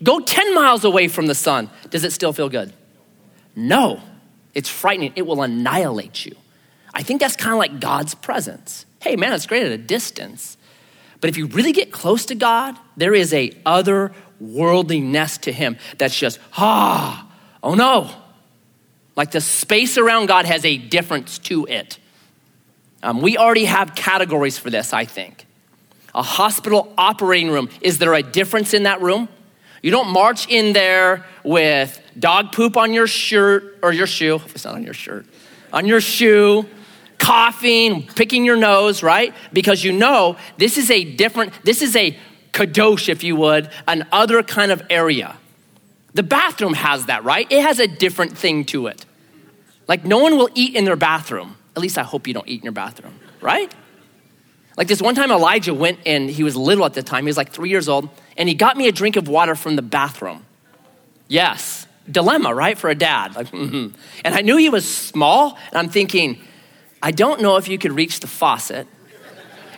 Go 0.02 0.22
10 0.22 0.56
miles 0.56 0.86
away 0.86 1.10
from 1.10 1.28
the 1.28 1.36
sun. 1.36 1.70
Does 1.90 2.06
it 2.06 2.14
still 2.14 2.32
feel 2.32 2.48
good? 2.48 2.74
No. 3.56 4.02
It's 4.54 4.70
frightening. 4.70 5.14
It 5.16 5.26
will 5.26 5.42
annihilate 5.42 6.26
you. 6.26 6.36
I 6.94 7.04
think 7.04 7.22
that's 7.22 7.36
kind 7.36 7.54
of 7.54 7.60
like 7.60 7.80
God's 7.80 8.16
presence. 8.16 8.86
Hey, 9.02 9.16
man, 9.16 9.34
it's 9.34 9.46
great 9.46 9.64
at 9.64 9.72
a 9.72 9.78
distance. 9.78 10.58
But 11.22 11.30
if 11.30 11.38
you 11.38 11.48
really 11.48 11.72
get 11.72 11.92
close 11.92 12.26
to 12.26 12.36
God, 12.36 12.78
there 12.98 13.14
is 13.14 13.34
a 13.34 13.52
other 13.66 14.12
worldliness 14.40 15.38
to 15.40 15.52
him 15.52 15.78
that's 15.98 16.18
just, 16.18 16.40
ah, 16.58 17.30
oh 17.62 17.76
no. 17.76 18.10
Like 19.16 19.32
the 19.32 19.42
space 19.42 19.98
around 19.98 20.28
God 20.28 20.46
has 20.46 20.64
a 20.64 20.78
difference 20.78 21.40
to 21.40 21.66
it. 21.66 22.00
Um, 23.04 23.22
we 23.22 23.38
already 23.38 23.66
have 23.66 23.96
categories 23.96 24.58
for 24.58 24.70
this, 24.70 24.94
I 24.94 25.06
think. 25.06 25.46
A 26.16 26.24
hospital 26.24 26.94
operating 26.98 27.50
room, 27.50 27.70
is 27.82 28.00
there 28.00 28.14
a 28.14 28.24
difference 28.24 28.74
in 28.74 28.84
that 28.84 29.02
room? 29.02 29.30
You 29.82 29.92
don't 29.92 30.10
march 30.10 30.48
in 30.50 30.74
there 30.74 31.26
with 31.44 32.00
dog 32.18 32.52
poop 32.52 32.78
on 32.78 32.94
your 32.94 33.08
shirt 33.08 33.80
or 33.82 33.94
your 33.94 34.08
shoe. 34.08 34.42
It's 34.48 34.66
not 34.66 34.76
on 34.76 34.84
your 34.84 34.94
shirt, 34.94 35.26
on 35.72 35.86
your 35.86 36.02
shoe, 36.02 36.68
coughing, 37.18 38.08
picking 38.08 38.46
your 38.46 38.58
nose, 38.58 39.04
right? 39.04 39.34
Because 39.54 39.84
you 39.84 39.92
know 39.92 40.38
this 40.58 40.78
is 40.78 40.90
a 40.90 41.04
different, 41.04 41.54
this 41.64 41.82
is 41.82 41.96
a 41.96 42.18
kadosh, 42.52 43.10
if 43.10 43.24
you 43.24 43.36
would, 43.36 43.70
an 43.88 44.08
other 44.12 44.44
kind 44.44 44.72
of 44.72 44.82
area. 44.90 45.38
The 46.14 46.24
bathroom 46.24 46.74
has 46.74 47.06
that, 47.06 47.24
right? 47.24 47.50
It 47.52 47.62
has 47.62 47.80
a 47.80 47.88
different 47.88 48.38
thing 48.38 48.66
to 48.66 48.88
it. 48.88 49.06
Like 49.88 50.04
no 50.06 50.20
one 50.20 50.38
will 50.38 50.50
eat 50.56 50.76
in 50.76 50.86
their 50.86 50.96
bathroom. 50.96 51.56
At 51.76 51.82
least 51.82 51.98
I 51.98 52.04
hope 52.04 52.28
you 52.28 52.34
don't 52.34 52.48
eat 52.48 52.60
in 52.60 52.64
your 52.64 52.74
bathroom, 52.74 53.20
right? 53.42 53.74
Like 54.80 54.88
this 54.88 55.02
one 55.02 55.14
time 55.14 55.30
Elijah 55.30 55.74
went 55.74 56.00
and 56.06 56.30
he 56.30 56.42
was 56.42 56.56
little 56.56 56.86
at 56.86 56.94
the 56.94 57.04
time, 57.04 57.26
he 57.26 57.28
was 57.28 57.36
like 57.36 57.52
three 57.52 57.70
years 57.70 57.90
old, 57.90 58.10
and 58.38 58.48
he 58.48 58.56
got 58.56 58.78
me 58.78 58.88
a 58.88 58.94
drink 58.94 59.18
of 59.18 59.28
water 59.28 59.54
from 59.54 59.76
the 59.76 59.82
bathroom. 59.82 60.46
Yes, 61.28 61.86
dilemma, 62.10 62.56
right, 62.56 62.78
for 62.78 62.90
a 62.90 62.96
dad. 62.96 63.36
Like, 63.36 63.52
mm-hmm. 63.52 63.94
And 64.24 64.34
I 64.34 64.40
knew 64.40 64.56
he 64.56 64.70
was 64.70 64.90
small, 64.90 65.58
and 65.68 65.78
I'm 65.78 65.90
thinking, 65.90 66.42
I 67.04 67.12
don't 67.12 67.42
know 67.42 67.58
if 67.58 67.68
you 67.68 67.78
could 67.78 67.92
reach 67.92 68.22
the 68.22 68.28
faucet. 68.28 68.88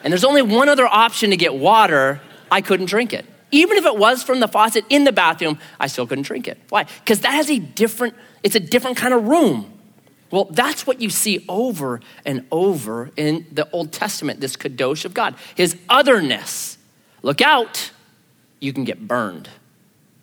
And 0.04 0.14
there's 0.14 0.24
only 0.24 0.44
one 0.44 0.70
other 0.70 0.86
option 0.86 1.32
to 1.32 1.38
get 1.38 1.56
water, 1.56 2.22
I 2.52 2.62
couldn't 2.62 2.86
drink 2.86 3.12
it. 3.12 3.26
Even 3.50 3.78
if 3.78 3.86
it 3.88 3.98
was 3.98 4.22
from 4.22 4.40
the 4.40 4.48
faucet 4.48 4.86
in 4.90 5.04
the 5.04 5.12
bathroom, 5.12 5.58
I 5.80 5.88
still 5.88 6.06
couldn't 6.06 6.26
drink 6.26 6.48
it. 6.48 6.60
Why? 6.70 6.84
Because 6.84 7.22
that 7.22 7.32
has 7.32 7.50
a 7.50 7.58
different, 7.58 8.14
it's 8.44 8.56
a 8.56 8.60
different 8.60 8.98
kind 8.98 9.16
of 9.16 9.28
room. 9.28 9.81
Well, 10.32 10.46
that's 10.46 10.88
what 10.88 11.02
you 11.02 11.10
see 11.10 11.46
over 11.50 12.00
and 12.26 12.46
over 12.52 13.12
in 13.18 13.46
the 13.52 13.70
Old 13.72 13.92
Testament, 13.92 14.40
this 14.40 14.56
kadosh 14.56 15.04
of 15.04 15.14
God, 15.14 15.36
his 15.56 15.78
otherness. 15.90 16.78
Look 17.22 17.42
out, 17.42 17.92
you 18.60 18.72
can 18.72 18.86
get 18.86 19.08
burned. 19.08 19.50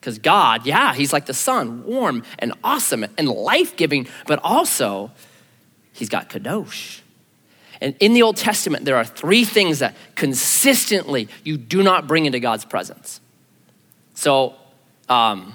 Because 0.01 0.19
God, 0.19 0.65
yeah, 0.65 0.95
he's 0.95 1.13
like 1.13 1.27
the 1.27 1.35
sun, 1.35 1.85
warm 1.85 2.25
and 2.39 2.55
awesome 2.65 3.05
and 3.19 3.29
life 3.29 3.77
giving, 3.77 4.09
but 4.27 4.41
also 4.43 5.11
he's 5.93 6.09
got 6.09 6.31
kadosh. 6.31 7.01
And 7.81 7.95
in 8.01 8.15
the 8.15 8.23
Old 8.23 8.37
Testament, 8.37 8.85
there 8.85 8.97
are 8.97 9.05
three 9.05 9.45
things 9.45 9.81
that 9.81 9.95
consistently 10.15 11.29
you 11.45 11.57
do 11.57 11.83
not 11.83 12.09
bring 12.09 12.27
into 12.27 12.41
God's 12.41 12.65
presence. 12.65 13.21
So, 14.15 14.55
um, 15.09 15.55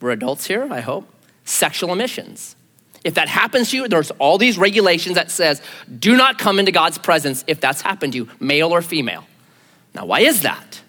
we're 0.00 0.10
adults 0.10 0.46
here, 0.46 0.68
I 0.70 0.80
hope. 0.80 1.08
Sexual 1.44 1.92
emissions. 1.92 2.56
If 3.04 3.14
that 3.14 3.28
happens 3.28 3.70
to 3.70 3.76
you, 3.76 3.88
there's 3.88 4.10
all 4.12 4.38
these 4.38 4.56
regulations 4.56 5.14
that 5.16 5.30
says 5.30 5.60
do 5.98 6.16
not 6.16 6.38
come 6.38 6.58
into 6.58 6.72
God's 6.72 6.98
presence 6.98 7.44
if 7.46 7.60
that's 7.60 7.82
happened 7.82 8.14
to 8.14 8.18
you, 8.18 8.28
male 8.40 8.72
or 8.72 8.82
female. 8.82 9.26
Now, 9.94 10.06
why 10.06 10.20
is 10.20 10.42
that? 10.42 10.80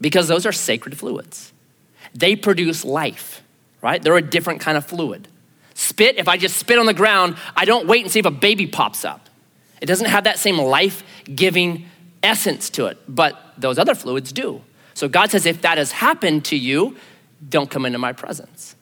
Because 0.00 0.28
those 0.28 0.46
are 0.46 0.52
sacred 0.52 0.98
fluids. 0.98 1.52
They 2.14 2.34
produce 2.34 2.84
life, 2.84 3.42
right? 3.82 4.02
They're 4.02 4.16
a 4.16 4.22
different 4.22 4.60
kind 4.60 4.76
of 4.78 4.86
fluid. 4.86 5.28
Spit, 5.74 6.16
if 6.16 6.26
I 6.26 6.36
just 6.36 6.56
spit 6.56 6.78
on 6.78 6.86
the 6.86 6.94
ground, 6.94 7.36
I 7.54 7.64
don't 7.64 7.86
wait 7.86 8.02
and 8.02 8.10
see 8.10 8.18
if 8.18 8.26
a 8.26 8.30
baby 8.30 8.66
pops 8.66 9.04
up. 9.04 9.28
It 9.80 9.86
doesn't 9.86 10.08
have 10.08 10.24
that 10.24 10.38
same 10.38 10.58
life 10.58 11.02
giving 11.34 11.86
essence 12.22 12.70
to 12.70 12.86
it, 12.86 12.98
but 13.08 13.54
those 13.56 13.78
other 13.78 13.94
fluids 13.94 14.32
do. 14.32 14.62
So 14.94 15.08
God 15.08 15.30
says, 15.30 15.46
if 15.46 15.62
that 15.62 15.78
has 15.78 15.92
happened 15.92 16.44
to 16.46 16.56
you, 16.56 16.96
don't 17.48 17.70
come 17.70 17.86
into 17.86 17.98
my 17.98 18.12
presence. 18.12 18.76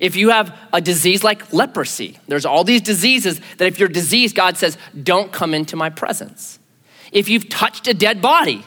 If 0.00 0.16
you 0.16 0.30
have 0.30 0.56
a 0.72 0.80
disease 0.80 1.22
like 1.22 1.52
leprosy, 1.52 2.18
there's 2.26 2.44
all 2.44 2.64
these 2.64 2.80
diseases 2.80 3.40
that 3.58 3.66
if 3.66 3.78
you're 3.78 3.88
diseased, 3.88 4.34
God 4.34 4.56
says, 4.56 4.76
don't 5.00 5.32
come 5.32 5.54
into 5.54 5.76
my 5.76 5.90
presence. 5.90 6.58
If 7.12 7.28
you've 7.28 7.48
touched 7.48 7.86
a 7.86 7.94
dead 7.94 8.20
body, 8.20 8.64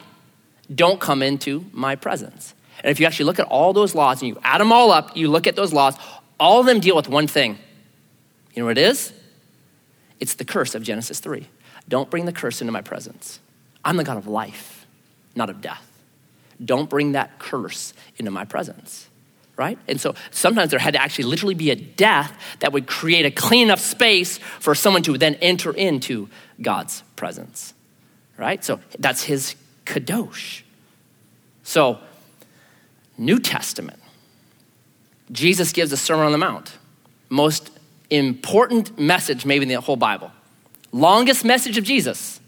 don't 0.74 1.00
come 1.00 1.22
into 1.22 1.66
my 1.72 1.96
presence. 1.96 2.54
And 2.82 2.90
if 2.90 3.00
you 3.00 3.06
actually 3.06 3.26
look 3.26 3.38
at 3.38 3.46
all 3.46 3.72
those 3.72 3.94
laws 3.94 4.22
and 4.22 4.28
you 4.28 4.38
add 4.42 4.60
them 4.60 4.72
all 4.72 4.90
up, 4.90 5.16
you 5.16 5.28
look 5.28 5.46
at 5.46 5.56
those 5.56 5.72
laws, 5.72 5.96
all 6.40 6.60
of 6.60 6.66
them 6.66 6.80
deal 6.80 6.96
with 6.96 7.08
one 7.08 7.26
thing. 7.26 7.58
You 8.54 8.62
know 8.62 8.66
what 8.66 8.78
it 8.78 8.82
is? 8.82 9.12
It's 10.20 10.34
the 10.34 10.44
curse 10.44 10.74
of 10.74 10.82
Genesis 10.82 11.20
3. 11.20 11.46
Don't 11.88 12.10
bring 12.10 12.24
the 12.24 12.32
curse 12.32 12.60
into 12.60 12.72
my 12.72 12.82
presence. 12.82 13.40
I'm 13.84 13.96
the 13.96 14.04
God 14.04 14.16
of 14.16 14.26
life, 14.26 14.86
not 15.34 15.50
of 15.50 15.60
death. 15.60 15.84
Don't 16.64 16.90
bring 16.90 17.12
that 17.12 17.38
curse 17.38 17.94
into 18.16 18.30
my 18.30 18.44
presence, 18.44 19.08
right? 19.58 19.76
And 19.88 20.00
so 20.00 20.14
sometimes 20.30 20.70
there 20.70 20.78
had 20.78 20.94
to 20.94 21.02
actually 21.02 21.24
literally 21.24 21.54
be 21.54 21.70
a 21.70 21.76
death 21.76 22.32
that 22.60 22.72
would 22.72 22.86
create 22.86 23.26
a 23.26 23.30
clean 23.30 23.64
enough 23.64 23.80
space 23.80 24.38
for 24.38 24.74
someone 24.74 25.02
to 25.02 25.18
then 25.18 25.34
enter 25.42 25.72
into 25.72 26.28
God's 26.62 27.02
presence, 27.16 27.74
right? 28.38 28.64
So 28.64 28.78
that's 29.00 29.24
his 29.24 29.56
kadosh. 29.84 30.62
So, 31.64 31.98
New 33.18 33.40
Testament, 33.40 33.98
Jesus 35.32 35.72
gives 35.72 35.92
a 35.92 35.96
Sermon 35.96 36.26
on 36.26 36.32
the 36.32 36.38
Mount, 36.38 36.78
most 37.28 37.70
important 38.10 38.96
message 38.96 39.44
maybe 39.44 39.64
in 39.64 39.68
the 39.68 39.80
whole 39.80 39.96
Bible. 39.96 40.30
Longest 40.92 41.44
message 41.44 41.76
of 41.76 41.84
Jesus. 41.84 42.40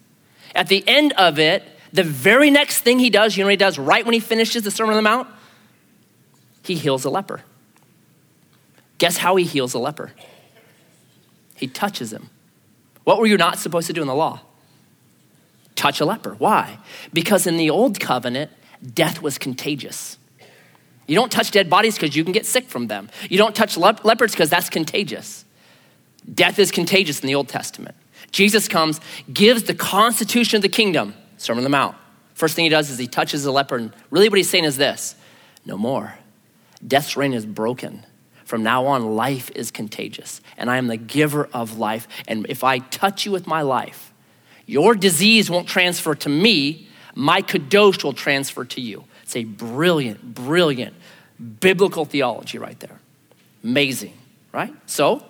At 0.55 0.69
the 0.69 0.85
end 0.87 1.13
of 1.15 1.39
it, 1.41 1.65
the 1.93 2.05
very 2.05 2.51
next 2.51 2.81
thing 2.81 3.01
he 3.01 3.11
does, 3.11 3.37
you 3.37 3.43
know 3.43 3.49
what 3.49 3.53
he 3.53 3.57
does 3.57 3.79
right 3.79 4.05
when 4.07 4.15
he 4.15 4.21
finishes 4.21 4.63
the 4.63 4.71
Sermon 4.71 4.97
on 4.97 4.97
the 4.97 5.03
Mount? 5.03 5.29
He 6.71 6.77
heals 6.77 7.05
a 7.05 7.11
leper. 7.11 7.41
Guess 8.99 9.17
how 9.17 9.35
he 9.35 9.43
heals 9.43 9.75
a 9.75 9.81
leper? 9.81 10.13
He 11.57 11.67
touches 11.67 12.13
him. 12.13 12.31
What 13.03 13.19
were 13.19 13.27
you 13.27 13.37
not 13.37 13.59
supposed 13.59 13.89
to 13.89 13.93
do 13.93 14.03
in 14.03 14.07
the 14.07 14.15
law? 14.15 14.43
Touch 15.75 15.99
a 15.99 16.05
leper. 16.05 16.37
Why? 16.39 16.79
Because 17.13 17.49
in 17.49 17.57
the 17.57 17.71
old 17.71 17.99
covenant, 17.99 18.53
death 18.95 19.21
was 19.21 19.37
contagious. 19.37 20.17
You 21.09 21.17
don't 21.17 21.33
touch 21.33 21.51
dead 21.51 21.69
bodies 21.69 21.97
because 21.97 22.15
you 22.15 22.23
can 22.23 22.33
get 22.33 22.47
sick 22.47 22.69
from 22.69 22.87
them. 22.87 23.11
You 23.29 23.37
don't 23.37 23.57
touch 23.57 23.77
leopards 23.77 24.33
because 24.33 24.49
that's 24.49 24.71
contagious. 24.71 25.45
Death 26.33 26.61
is 26.61 26.71
contagious 26.71 27.19
in 27.19 27.27
the 27.27 27.35
Old 27.35 27.49
Testament. 27.49 27.97
Jesus 28.31 28.69
comes, 28.69 29.01
gives 29.33 29.65
the 29.65 29.75
constitution 29.75 30.55
of 30.55 30.63
the 30.63 30.69
kingdom, 30.69 31.15
Sermon 31.37 31.65
on 31.65 31.65
the 31.65 31.77
Mount. 31.77 31.97
First 32.35 32.55
thing 32.55 32.65
he 32.65 32.69
does 32.69 32.91
is 32.91 32.97
he 32.97 33.09
touches 33.09 33.43
the 33.43 33.51
leper, 33.51 33.75
and 33.75 33.93
really 34.11 34.29
what 34.29 34.37
he's 34.37 34.49
saying 34.49 34.63
is 34.63 34.77
this 34.77 35.17
no 35.67 35.77
more. 35.77 36.15
Death's 36.87 37.17
reign 37.17 37.33
is 37.33 37.47
broken. 37.47 38.05
From 38.45 38.63
now 38.63 38.87
on, 38.87 39.15
life 39.15 39.51
is 39.55 39.71
contagious, 39.71 40.41
and 40.57 40.69
I 40.69 40.77
am 40.77 40.89
the 40.89 40.97
giver 40.97 41.49
of 41.53 41.79
life. 41.79 42.09
And 42.27 42.47
if 42.49 42.65
I 42.65 42.79
touch 42.79 43.25
you 43.25 43.31
with 43.31 43.47
my 43.47 43.63
life, 43.63 44.13
your 44.67 44.95
disease 44.95 45.49
won't 45.49 45.69
transfer 45.69 46.15
to 46.17 46.29
me, 46.29 46.89
my 47.15 47.43
kadosh 47.43 48.03
will 48.03 48.13
transfer 48.13 48.65
to 48.65 48.81
you. 48.81 49.05
It's 49.23 49.37
a 49.37 49.45
brilliant, 49.45 50.35
brilliant 50.35 50.95
biblical 51.61 52.05
theology 52.05 52.59
right 52.59 52.79
there. 52.81 52.99
Amazing, 53.63 54.15
right? 54.53 54.75
So, 54.87 55.25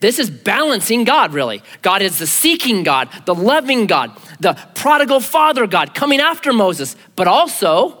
This 0.00 0.18
is 0.18 0.30
balancing 0.30 1.04
God, 1.04 1.32
really. 1.32 1.62
God 1.80 2.02
is 2.02 2.18
the 2.18 2.26
seeking 2.26 2.82
God, 2.82 3.08
the 3.24 3.34
loving 3.34 3.86
God, 3.86 4.12
the 4.40 4.52
prodigal 4.74 5.20
father 5.20 5.66
God 5.66 5.94
coming 5.94 6.20
after 6.20 6.52
Moses, 6.52 6.96
but 7.16 7.26
also, 7.26 7.98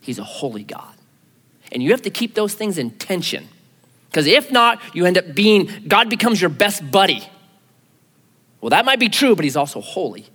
he's 0.00 0.20
a 0.20 0.24
holy 0.24 0.62
God. 0.62 0.91
And 1.72 1.82
you 1.82 1.90
have 1.90 2.02
to 2.02 2.10
keep 2.10 2.34
those 2.34 2.54
things 2.54 2.78
in 2.78 2.90
tension. 2.92 3.48
Because 4.08 4.26
if 4.26 4.52
not, 4.52 4.80
you 4.94 5.06
end 5.06 5.18
up 5.18 5.34
being, 5.34 5.68
God 5.88 6.08
becomes 6.08 6.40
your 6.40 6.50
best 6.50 6.88
buddy. 6.90 7.28
Well, 8.60 8.70
that 8.70 8.84
might 8.84 9.00
be 9.00 9.08
true, 9.08 9.34
but 9.34 9.44
he's 9.44 9.56
also 9.56 9.80
holy 9.80 10.26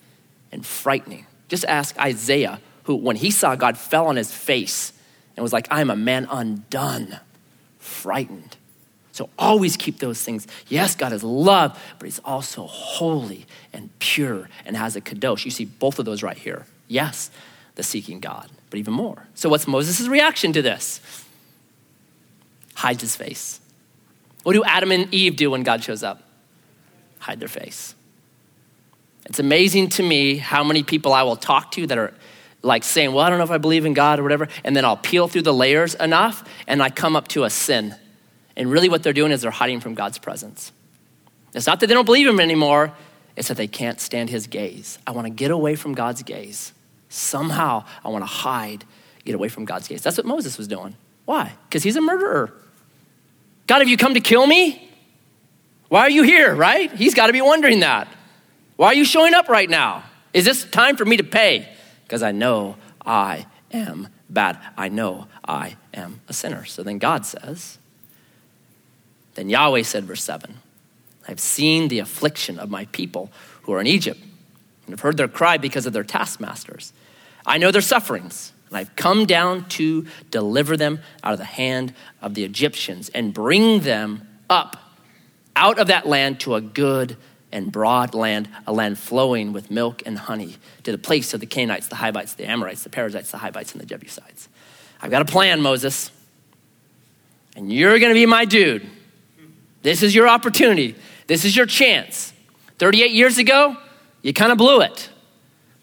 and 0.51 0.65
frightening. 0.65 1.25
Just 1.47 1.63
ask 1.63 1.97
Isaiah, 1.97 2.59
who, 2.83 2.95
when 2.95 3.15
he 3.15 3.31
saw 3.31 3.55
God, 3.55 3.77
fell 3.77 4.07
on 4.07 4.17
his 4.17 4.33
face 4.33 4.91
and 5.37 5.43
was 5.43 5.53
like, 5.53 5.67
I 5.71 5.79
am 5.79 5.89
a 5.89 5.95
man 5.95 6.27
undone, 6.29 7.19
frightened. 7.77 8.57
So 9.17 9.31
always 9.39 9.77
keep 9.77 9.97
those 9.97 10.21
things. 10.21 10.45
Yes, 10.67 10.95
God 10.95 11.11
is 11.11 11.23
love, 11.23 11.81
but 11.97 12.05
He's 12.05 12.19
also 12.19 12.67
holy 12.67 13.47
and 13.73 13.89
pure 13.97 14.47
and 14.63 14.77
has 14.77 14.95
a 14.95 15.01
kadosh. 15.01 15.43
You 15.43 15.49
see 15.49 15.65
both 15.65 15.97
of 15.97 16.05
those 16.05 16.21
right 16.21 16.37
here. 16.37 16.67
Yes, 16.87 17.31
the 17.73 17.81
seeking 17.81 18.19
God, 18.19 18.47
but 18.69 18.77
even 18.77 18.93
more. 18.93 19.25
So, 19.33 19.49
what's 19.49 19.67
Moses' 19.67 20.07
reaction 20.07 20.53
to 20.53 20.61
this? 20.61 21.01
Hides 22.77 23.01
his 23.01 23.15
face. 23.15 23.59
What 24.43 24.53
do 24.53 24.63
Adam 24.63 24.91
and 24.91 25.13
Eve 25.13 25.35
do 25.35 25.51
when 25.51 25.63
God 25.63 25.83
shows 25.83 26.03
up? 26.03 26.23
Hide 27.19 27.39
their 27.39 27.49
face. 27.49 27.95
It's 29.25 29.39
amazing 29.39 29.89
to 29.89 30.03
me 30.03 30.37
how 30.37 30.63
many 30.63 30.83
people 30.83 31.11
I 31.11 31.23
will 31.23 31.35
talk 31.35 31.71
to 31.71 31.87
that 31.87 31.97
are 31.97 32.13
like 32.61 32.83
saying, 32.83 33.13
Well, 33.13 33.25
I 33.25 33.29
don't 33.29 33.39
know 33.39 33.43
if 33.43 33.51
I 33.51 33.57
believe 33.57 33.85
in 33.85 33.93
God 33.93 34.19
or 34.19 34.23
whatever. 34.23 34.47
And 34.63 34.75
then 34.75 34.85
I'll 34.85 34.97
peel 34.97 35.27
through 35.27 35.41
the 35.41 35.53
layers 35.53 35.95
enough 35.95 36.47
and 36.67 36.81
I 36.81 36.89
come 36.89 37.15
up 37.15 37.27
to 37.29 37.43
a 37.43 37.49
sin 37.49 37.95
and 38.57 38.71
really, 38.71 38.89
what 38.89 39.03
they're 39.03 39.13
doing 39.13 39.31
is 39.31 39.43
they're 39.43 39.51
hiding 39.51 39.79
from 39.79 39.93
God's 39.93 40.17
presence. 40.17 40.71
It's 41.53 41.67
not 41.67 41.79
that 41.79 41.87
they 41.87 41.93
don't 41.93 42.05
believe 42.05 42.27
Him 42.27 42.39
anymore, 42.39 42.91
it's 43.35 43.49
that 43.49 43.57
they 43.57 43.67
can't 43.67 44.01
stand 44.01 44.31
His 44.31 44.47
gaze. 44.47 44.97
I 45.05 45.11
want 45.11 45.27
to 45.27 45.29
get 45.29 45.51
away 45.51 45.75
from 45.75 45.93
God's 45.93 46.23
gaze. 46.23 46.73
Somehow, 47.07 47.85
I 48.03 48.09
want 48.09 48.23
to 48.23 48.27
hide, 48.27 48.83
get 49.23 49.35
away 49.35 49.47
from 49.47 49.63
God's 49.63 49.87
gaze. 49.87 50.01
That's 50.01 50.17
what 50.17 50.25
Moses 50.25 50.57
was 50.57 50.67
doing. 50.67 50.95
Why? 51.25 51.53
Because 51.69 51.83
he's 51.83 51.95
a 51.95 52.01
murderer. 52.01 52.51
God, 53.67 53.79
have 53.79 53.89
you 53.89 53.97
come 53.97 54.13
to 54.13 54.21
kill 54.21 54.47
me? 54.47 54.89
Why 55.89 56.01
are 56.01 56.09
you 56.09 56.23
here, 56.23 56.55
right? 56.55 56.91
He's 56.91 57.13
got 57.13 57.27
to 57.27 57.33
be 57.33 57.41
wondering 57.41 57.81
that. 57.81 58.07
Why 58.77 58.87
are 58.87 58.93
you 58.93 59.05
showing 59.05 59.33
up 59.33 59.49
right 59.49 59.69
now? 59.69 60.03
Is 60.33 60.45
this 60.45 60.63
time 60.65 60.97
for 60.97 61.05
me 61.05 61.17
to 61.17 61.23
pay? 61.23 61.69
Because 62.03 62.23
I 62.23 62.31
know 62.31 62.77
I 63.05 63.45
am 63.71 64.07
bad. 64.29 64.57
I 64.77 64.89
know 64.89 65.27
I 65.45 65.77
am 65.93 66.21
a 66.27 66.33
sinner. 66.33 66.65
So 66.65 66.83
then 66.83 66.97
God 66.97 67.25
says, 67.25 67.77
then 69.35 69.49
Yahweh 69.49 69.83
said, 69.83 70.05
verse 70.05 70.23
7, 70.23 70.57
I've 71.27 71.39
seen 71.39 71.89
the 71.89 71.99
affliction 71.99 72.59
of 72.59 72.69
my 72.69 72.85
people 72.85 73.31
who 73.63 73.73
are 73.73 73.81
in 73.81 73.87
Egypt, 73.87 74.21
and 74.85 74.93
have 74.93 75.01
heard 75.01 75.17
their 75.17 75.27
cry 75.27 75.57
because 75.57 75.85
of 75.85 75.93
their 75.93 76.03
taskmasters. 76.03 76.93
I 77.45 77.57
know 77.57 77.71
their 77.71 77.81
sufferings, 77.81 78.53
and 78.69 78.77
I've 78.77 78.95
come 78.95 79.25
down 79.25 79.67
to 79.69 80.05
deliver 80.31 80.77
them 80.77 80.99
out 81.23 81.33
of 81.33 81.39
the 81.39 81.45
hand 81.45 81.93
of 82.21 82.33
the 82.33 82.43
Egyptians 82.43 83.09
and 83.09 83.33
bring 83.33 83.81
them 83.81 84.27
up 84.49 84.77
out 85.55 85.79
of 85.79 85.87
that 85.87 86.07
land 86.07 86.39
to 86.41 86.55
a 86.55 86.61
good 86.61 87.17
and 87.51 87.71
broad 87.71 88.13
land, 88.13 88.49
a 88.65 88.73
land 88.73 88.99
flowing 88.99 89.53
with 89.53 89.71
milk 89.71 90.03
and 90.05 90.17
honey, 90.17 90.57
to 90.83 90.91
the 90.91 90.97
place 90.97 91.33
of 91.33 91.39
the 91.39 91.45
Canaanites, 91.45 91.87
the 91.87 91.95
Hittites, 91.95 92.33
the 92.33 92.45
Amorites, 92.45 92.83
the 92.83 92.89
Perizzites, 92.89 93.31
the 93.31 93.37
Hivites, 93.37 93.71
and 93.71 93.81
the 93.81 93.85
Jebusites. 93.85 94.49
I've 95.01 95.11
got 95.11 95.21
a 95.21 95.25
plan, 95.25 95.61
Moses, 95.61 96.11
and 97.55 97.71
you're 97.71 97.97
going 97.99 98.11
to 98.11 98.19
be 98.19 98.25
my 98.25 98.45
dude. 98.45 98.85
This 99.81 100.03
is 100.03 100.13
your 100.13 100.27
opportunity. 100.27 100.95
This 101.27 101.45
is 101.45 101.55
your 101.55 101.65
chance. 101.65 102.33
38 102.77 103.11
years 103.11 103.37
ago, 103.37 103.77
you 104.21 104.33
kind 104.33 104.51
of 104.51 104.57
blew 104.57 104.81
it. 104.81 105.09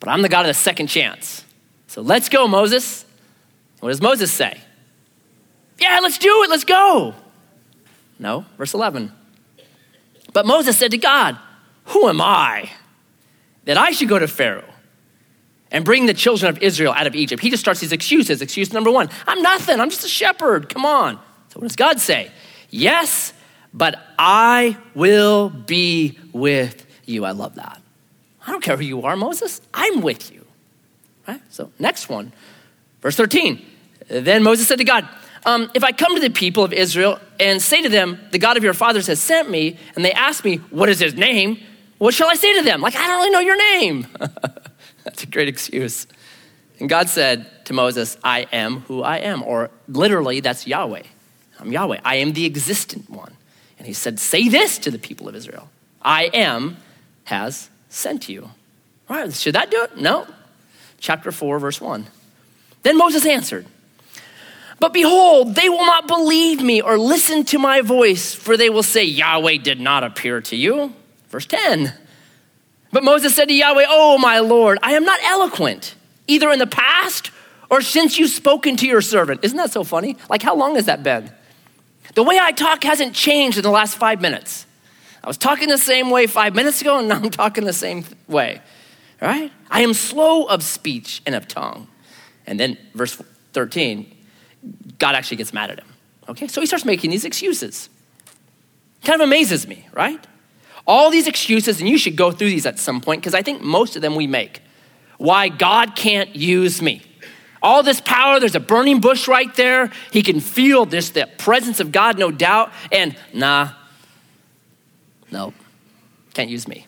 But 0.00 0.11
I'm 0.11 0.23
the 0.23 0.29
God 0.29 0.43
of 0.43 0.49
the 0.49 0.55
second 0.55 0.88
chance. 0.88 1.43
So 1.94 2.02
let's 2.02 2.28
go, 2.28 2.48
Moses. 2.48 3.04
What 3.78 3.90
does 3.90 4.02
Moses 4.02 4.32
say? 4.32 4.60
Yeah, 5.78 6.00
let's 6.02 6.18
do 6.18 6.42
it. 6.42 6.50
Let's 6.50 6.64
go. 6.64 7.14
No, 8.18 8.44
verse 8.58 8.74
11. 8.74 9.12
But 10.32 10.44
Moses 10.44 10.76
said 10.76 10.90
to 10.90 10.98
God, 10.98 11.38
Who 11.85 12.09
am 12.09 12.20
I 12.20 12.68
that 13.64 13.78
I 13.78 13.92
should 13.92 14.09
go 14.09 14.18
to 14.18 14.26
Pharaoh 14.26 14.68
and 15.70 15.85
bring 15.85 16.07
the 16.07 16.14
children 16.14 16.50
of 16.50 16.61
Israel 16.61 16.92
out 16.92 17.07
of 17.07 17.14
Egypt? 17.14 17.40
He 17.40 17.48
just 17.48 17.62
starts 17.62 17.78
these 17.78 17.92
excuses. 17.92 18.42
Excuse 18.42 18.72
number 18.72 18.90
one 18.90 19.09
I'm 19.28 19.40
nothing. 19.40 19.78
I'm 19.78 19.88
just 19.88 20.04
a 20.04 20.09
shepherd. 20.09 20.68
Come 20.68 20.85
on. 20.85 21.14
So 21.50 21.61
what 21.61 21.62
does 21.62 21.76
God 21.76 22.00
say? 22.00 22.33
Yes, 22.70 23.33
but 23.72 24.04
I 24.18 24.76
will 24.96 25.48
be 25.48 26.18
with 26.33 26.87
you. 27.04 27.24
I 27.24 27.30
love 27.30 27.54
that. 27.54 27.80
I 28.44 28.50
don't 28.50 28.64
care 28.64 28.76
who 28.76 28.83
you 28.83 29.02
are, 29.02 29.14
Moses. 29.14 29.61
I'm 29.72 30.00
with 30.00 30.33
you. 30.33 30.43
Right? 31.26 31.40
So, 31.50 31.72
next 31.78 32.08
one, 32.08 32.32
verse 33.00 33.16
13. 33.16 33.64
Then 34.08 34.42
Moses 34.42 34.68
said 34.68 34.78
to 34.78 34.84
God, 34.84 35.08
um, 35.46 35.70
If 35.74 35.82
I 35.84 35.92
come 35.92 36.14
to 36.14 36.20
the 36.20 36.30
people 36.30 36.64
of 36.64 36.72
Israel 36.72 37.18
and 37.40 37.60
say 37.60 37.82
to 37.82 37.88
them, 37.88 38.18
The 38.30 38.38
God 38.38 38.56
of 38.56 38.64
your 38.64 38.74
fathers 38.74 39.06
has 39.06 39.20
sent 39.20 39.50
me, 39.50 39.78
and 39.96 40.04
they 40.04 40.12
ask 40.12 40.44
me, 40.44 40.56
What 40.70 40.88
is 40.88 40.98
his 40.98 41.14
name? 41.14 41.58
What 41.98 42.14
shall 42.14 42.28
I 42.28 42.34
say 42.34 42.58
to 42.58 42.62
them? 42.62 42.80
Like, 42.80 42.96
I 42.96 43.06
don't 43.06 43.16
really 43.16 43.30
know 43.30 43.40
your 43.40 43.56
name. 43.56 44.06
That's 45.04 45.22
a 45.22 45.26
great 45.26 45.48
excuse. 45.48 46.06
And 46.80 46.88
God 46.88 47.08
said 47.08 47.64
to 47.66 47.72
Moses, 47.72 48.16
I 48.24 48.46
am 48.52 48.80
who 48.80 49.02
I 49.02 49.18
am. 49.18 49.42
Or 49.42 49.70
literally, 49.87 50.40
that's 50.40 50.66
Yahweh. 50.66 51.04
I'm 51.60 51.70
Yahweh. 51.70 52.00
I 52.04 52.16
am 52.16 52.32
the 52.32 52.46
existent 52.46 53.08
one. 53.08 53.37
And 53.78 53.87
he 53.87 53.92
said, 53.92 54.18
Say 54.18 54.48
this 54.48 54.78
to 54.78 54.90
the 54.90 54.98
people 54.98 55.28
of 55.28 55.37
Israel 55.37 55.68
I 56.02 56.30
am 56.34 56.78
has 57.24 57.70
sent 57.88 58.28
you. 58.28 58.50
All 59.08 59.16
right, 59.16 59.32
should 59.32 59.54
that 59.54 59.70
do 59.70 59.82
it? 59.84 59.98
No. 59.98 60.26
Chapter 61.05 61.31
4, 61.31 61.59
verse 61.59 61.83
1. 61.83 62.07
Then 62.83 62.97
Moses 62.97 63.27
answered, 63.27 63.67
But 64.81 64.95
behold, 64.95 65.55
they 65.55 65.69
will 65.69 65.85
not 65.85 66.09
believe 66.09 66.62
me 66.62 66.81
or 66.81 66.97
listen 66.97 67.45
to 67.45 67.59
my 67.59 67.83
voice, 67.83 68.35
for 68.35 68.57
they 68.57 68.71
will 68.71 68.83
say, 68.83 69.05
Yahweh 69.05 69.59
did 69.59 69.79
not 69.79 70.03
appear 70.03 70.40
to 70.40 70.57
you. 70.57 70.95
Verse 71.29 71.45
10. 71.45 71.93
But 72.90 73.05
Moses 73.05 73.37
said 73.37 73.49
to 73.49 73.55
Yahweh, 73.55 73.85
Oh, 73.87 74.17
my 74.17 74.38
Lord, 74.38 74.79
I 74.83 74.95
am 74.95 75.05
not 75.05 75.21
eloquent, 75.25 75.95
either 76.27 76.51
in 76.51 76.59
the 76.59 76.67
past 76.67 77.31
or 77.69 77.83
since 77.83 78.19
you've 78.19 78.31
spoken 78.31 78.79
to 78.79 78.87
your 78.87 79.03
servant. 79.03 79.45
Isn't 79.45 79.59
that 79.59 79.73
so 79.73 79.85
funny? 79.85 80.17
Like, 80.31 80.40
how 80.40 80.57
long 80.57 80.77
has 80.77 80.87
that 80.87 81.03
been? 81.03 81.31
The 82.14 82.23
way 82.23 82.38
I 82.40 82.53
talk 82.53 82.83
hasn't 82.83 83.12
changed 83.14 83.59
in 83.59 83.62
the 83.62 83.69
last 83.71 83.99
five 83.99 84.23
minutes. 84.23 84.64
I 85.23 85.29
was 85.29 85.37
talking 85.37 85.69
the 85.69 85.77
same 85.77 86.09
way 86.09 86.27
five 86.27 86.55
minutes 86.55 86.81
ago, 86.81 86.99
and 86.99 87.09
now 87.09 87.17
I'm 87.17 87.29
talking 87.29 87.67
the 87.67 87.75
same 87.75 88.07
way. 88.27 88.62
Right? 89.24 89.50
I 89.70 89.80
am 89.80 89.94
slow 89.94 90.44
of 90.44 90.62
speech 90.62 91.22
and 91.24 91.34
of 91.34 91.48
tongue. 91.48 91.88
And 92.46 92.60
then, 92.60 92.76
verse 92.94 93.20
13, 93.54 94.14
God 94.98 95.14
actually 95.14 95.38
gets 95.38 95.54
mad 95.54 95.70
at 95.70 95.78
him. 95.78 95.88
Okay? 96.28 96.46
So 96.46 96.60
he 96.60 96.66
starts 96.66 96.84
making 96.84 97.10
these 97.10 97.24
excuses. 97.24 97.88
Kind 99.02 99.22
of 99.22 99.26
amazes 99.26 99.66
me, 99.66 99.88
right? 99.92 100.24
All 100.87 101.10
these 101.10 101.26
excuses, 101.26 101.80
and 101.80 101.88
you 101.88 101.96
should 101.96 102.16
go 102.16 102.30
through 102.32 102.50
these 102.50 102.66
at 102.66 102.78
some 102.78 103.00
point 103.00 103.22
because 103.22 103.34
I 103.34 103.40
think 103.40 103.62
most 103.62 103.96
of 103.96 104.02
them 104.02 104.14
we 104.14 104.26
make. 104.26 104.60
Why 105.16 105.48
God 105.48 105.96
can't 105.96 106.37
use 106.37 106.82
me 106.82 107.00
all 107.62 107.82
this 107.82 108.02
power. 108.02 108.38
There's 108.38 108.54
a 108.54 108.60
burning 108.60 109.00
bush 109.00 109.26
right 109.26 109.52
there. 109.56 109.90
He 110.12 110.22
can 110.22 110.38
feel 110.38 110.84
this, 110.84 111.08
the 111.08 111.26
presence 111.38 111.80
of 111.80 111.92
God, 111.92 112.18
no 112.18 112.30
doubt. 112.30 112.70
And 112.92 113.16
nah, 113.32 113.70
no, 115.32 115.54
can't 116.34 116.50
use 116.50 116.68
me. 116.68 116.87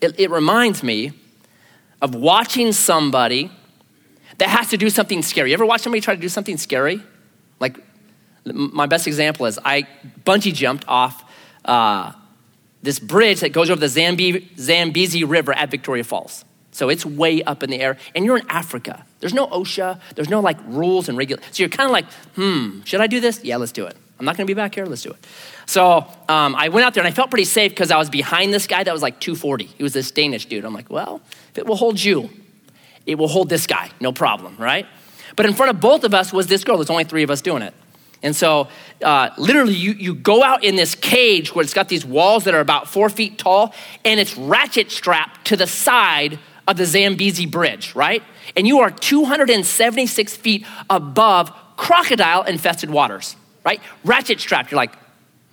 It, 0.00 0.18
it 0.18 0.30
reminds 0.30 0.82
me 0.82 1.12
of 2.02 2.14
watching 2.14 2.72
somebody 2.72 3.50
that 4.38 4.48
has 4.48 4.68
to 4.70 4.76
do 4.76 4.90
something 4.90 5.22
scary. 5.22 5.50
You 5.50 5.54
ever 5.54 5.64
watch 5.64 5.82
somebody 5.82 6.00
try 6.00 6.14
to 6.14 6.20
do 6.20 6.28
something 6.28 6.58
scary? 6.58 7.00
Like, 7.60 7.78
my 8.44 8.86
best 8.86 9.06
example 9.06 9.46
is 9.46 9.58
I 9.64 9.86
bungee 10.24 10.52
jumped 10.52 10.84
off 10.88 11.24
uh, 11.64 12.12
this 12.82 12.98
bridge 12.98 13.40
that 13.40 13.52
goes 13.52 13.70
over 13.70 13.80
the 13.80 13.86
Zambi, 13.86 14.48
Zambezi 14.58 15.22
River 15.22 15.52
at 15.52 15.70
Victoria 15.70 16.02
Falls. 16.02 16.44
So 16.72 16.88
it's 16.88 17.06
way 17.06 17.42
up 17.42 17.62
in 17.62 17.70
the 17.70 17.80
air, 17.80 17.98
and 18.14 18.24
you're 18.24 18.38
in 18.38 18.48
Africa. 18.48 19.04
There's 19.20 19.34
no 19.34 19.46
OSHA, 19.46 20.00
there's 20.16 20.30
no 20.30 20.40
like 20.40 20.56
rules 20.66 21.08
and 21.08 21.16
regulations. 21.16 21.56
So 21.56 21.62
you're 21.62 21.70
kind 21.70 21.86
of 21.86 21.92
like, 21.92 22.06
hmm, 22.34 22.80
should 22.82 23.00
I 23.00 23.06
do 23.06 23.20
this? 23.20 23.44
Yeah, 23.44 23.58
let's 23.58 23.72
do 23.72 23.86
it. 23.86 23.96
I'm 24.18 24.24
not 24.24 24.36
gonna 24.36 24.46
be 24.46 24.54
back 24.54 24.74
here, 24.74 24.86
let's 24.86 25.02
do 25.02 25.10
it. 25.10 25.26
So 25.66 26.06
um, 26.28 26.56
I 26.56 26.70
went 26.70 26.86
out 26.86 26.94
there 26.94 27.04
and 27.04 27.12
I 27.12 27.14
felt 27.14 27.30
pretty 27.30 27.44
safe 27.44 27.72
because 27.72 27.90
I 27.90 27.98
was 27.98 28.08
behind 28.08 28.54
this 28.54 28.66
guy 28.66 28.82
that 28.82 28.92
was 28.92 29.02
like 29.02 29.20
240. 29.20 29.64
He 29.64 29.82
was 29.82 29.92
this 29.92 30.10
Danish 30.10 30.46
dude. 30.46 30.64
I'm 30.64 30.72
like, 30.72 30.90
well, 30.90 31.20
if 31.52 31.58
it 31.58 31.66
will 31.66 31.76
hold 31.76 32.02
you, 32.02 32.30
it 33.06 33.16
will 33.16 33.28
hold 33.28 33.48
this 33.48 33.66
guy, 33.66 33.90
no 34.00 34.12
problem, 34.12 34.56
right? 34.58 34.86
But 35.36 35.46
in 35.46 35.54
front 35.54 35.70
of 35.70 35.80
both 35.80 36.04
of 36.04 36.14
us 36.14 36.32
was 36.32 36.46
this 36.46 36.64
girl. 36.64 36.76
There's 36.78 36.90
only 36.90 37.04
three 37.04 37.22
of 37.22 37.30
us 37.30 37.40
doing 37.40 37.62
it. 37.62 37.74
And 38.22 38.36
so, 38.36 38.68
uh, 39.02 39.30
literally, 39.36 39.74
you, 39.74 39.92
you 39.92 40.14
go 40.14 40.44
out 40.44 40.62
in 40.62 40.76
this 40.76 40.94
cage 40.94 41.54
where 41.54 41.62
it's 41.62 41.74
got 41.74 41.88
these 41.88 42.04
walls 42.04 42.44
that 42.44 42.54
are 42.54 42.60
about 42.60 42.88
four 42.88 43.08
feet 43.08 43.36
tall, 43.36 43.74
and 44.04 44.20
it's 44.20 44.36
ratchet 44.36 44.92
strapped 44.92 45.46
to 45.48 45.56
the 45.56 45.66
side 45.66 46.38
of 46.68 46.76
the 46.76 46.86
Zambezi 46.86 47.46
Bridge, 47.46 47.94
right? 47.96 48.22
And 48.56 48.66
you 48.66 48.78
are 48.80 48.90
276 48.90 50.36
feet 50.36 50.64
above 50.88 51.52
crocodile 51.76 52.44
infested 52.44 52.90
waters, 52.90 53.34
right? 53.64 53.80
Ratchet 54.04 54.38
strapped. 54.38 54.70
You're 54.70 54.76
like, 54.76 54.94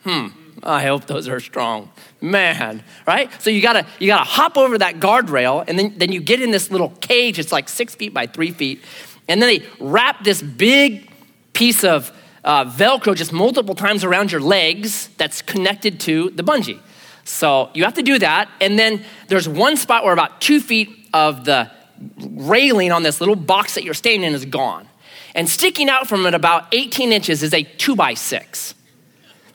hmm, 0.03 0.27
I 0.63 0.83
hope 0.83 1.05
those 1.05 1.27
are 1.27 1.39
strong. 1.39 1.89
Man, 2.21 2.83
right? 3.07 3.29
So 3.41 3.49
you 3.49 3.61
gotta 3.61 3.85
you 3.99 4.07
gotta 4.07 4.25
hop 4.25 4.57
over 4.57 4.77
that 4.77 4.95
guardrail, 4.95 5.63
and 5.67 5.77
then, 5.77 5.93
then 5.97 6.11
you 6.11 6.19
get 6.19 6.41
in 6.41 6.51
this 6.51 6.71
little 6.71 6.89
cage, 7.01 7.39
it's 7.39 7.51
like 7.51 7.69
six 7.69 7.95
feet 7.95 8.13
by 8.13 8.27
three 8.27 8.51
feet, 8.51 8.81
and 9.27 9.41
then 9.41 9.49
they 9.49 9.65
wrap 9.79 10.23
this 10.23 10.41
big 10.41 11.09
piece 11.53 11.83
of 11.83 12.11
uh, 12.43 12.65
Velcro 12.65 13.15
just 13.15 13.33
multiple 13.33 13.75
times 13.75 14.03
around 14.03 14.31
your 14.31 14.41
legs 14.41 15.09
that's 15.17 15.41
connected 15.41 15.99
to 16.01 16.29
the 16.31 16.43
bungee. 16.43 16.79
So 17.25 17.69
you 17.73 17.83
have 17.83 17.93
to 17.95 18.01
do 18.01 18.19
that, 18.19 18.49
and 18.59 18.77
then 18.77 19.03
there's 19.27 19.47
one 19.47 19.77
spot 19.77 20.03
where 20.03 20.13
about 20.13 20.41
two 20.41 20.59
feet 20.59 20.89
of 21.13 21.45
the 21.45 21.69
railing 22.17 22.91
on 22.91 23.03
this 23.03 23.19
little 23.19 23.35
box 23.35 23.75
that 23.75 23.83
you're 23.83 23.93
staying 23.93 24.23
in 24.23 24.33
is 24.33 24.45
gone. 24.45 24.87
And 25.35 25.47
sticking 25.47 25.89
out 25.89 26.07
from 26.07 26.25
it 26.25 26.33
about 26.33 26.65
18 26.71 27.11
inches 27.11 27.43
is 27.43 27.53
a 27.53 27.63
two 27.63 27.95
by 27.95 28.15
six 28.15 28.73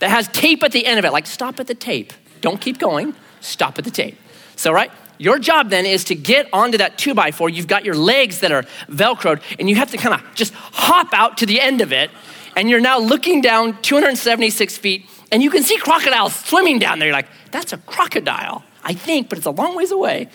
that 0.05 0.11
has 0.11 0.29
tape 0.29 0.63
at 0.63 0.71
the 0.71 0.85
end 0.85 0.99
of 0.99 1.07
it. 1.07 1.13
Like, 1.13 1.27
stop 1.27 1.59
at 1.59 1.67
the 1.67 1.75
tape. 1.75 2.13
Don't 2.43 2.61
keep 2.61 2.79
going. 2.79 3.15
Stop 3.41 3.79
at 3.79 3.85
the 3.85 3.91
tape. 3.91 4.19
So, 4.55 4.71
right? 4.71 4.91
Your 5.17 5.39
job 5.39 5.71
then 5.71 5.87
is 5.87 6.05
to 6.05 6.15
get 6.15 6.47
onto 6.53 6.77
that 6.77 6.99
two 6.99 7.15
by 7.15 7.31
four. 7.31 7.49
You've 7.49 7.69
got 7.69 7.87
your 7.87 7.95
legs 7.95 8.41
that 8.41 8.53
are 8.53 8.65
Velcroed, 8.91 9.41
and 9.59 9.71
you 9.71 9.77
have 9.77 9.91
to 9.93 9.97
kind 9.97 10.15
of 10.15 10.35
just 10.35 10.53
hop 10.53 11.15
out 11.15 11.39
to 11.39 11.47
the 11.47 11.59
end 11.59 11.81
of 11.81 11.91
it. 11.91 12.11
And 12.55 12.69
you're 12.69 12.83
now 12.83 12.99
looking 12.99 13.41
down 13.41 13.81
276 13.81 14.77
feet, 14.77 15.09
and 15.33 15.43
you 15.43 15.49
can 15.49 15.63
see 15.63 15.79
crocodiles 15.79 16.35
swimming 16.35 16.79
down 16.79 16.99
there. 16.99 17.09
You're 17.09 17.17
like, 17.17 17.29
that's 17.51 17.73
a 17.73 17.79
crocodile, 17.79 18.63
I 18.83 18.93
think, 18.93 19.31
but 19.31 19.39
it's 19.39 19.47
a 19.47 19.53
long 19.53 19.75
ways 19.75 19.91
away, 19.91 20.29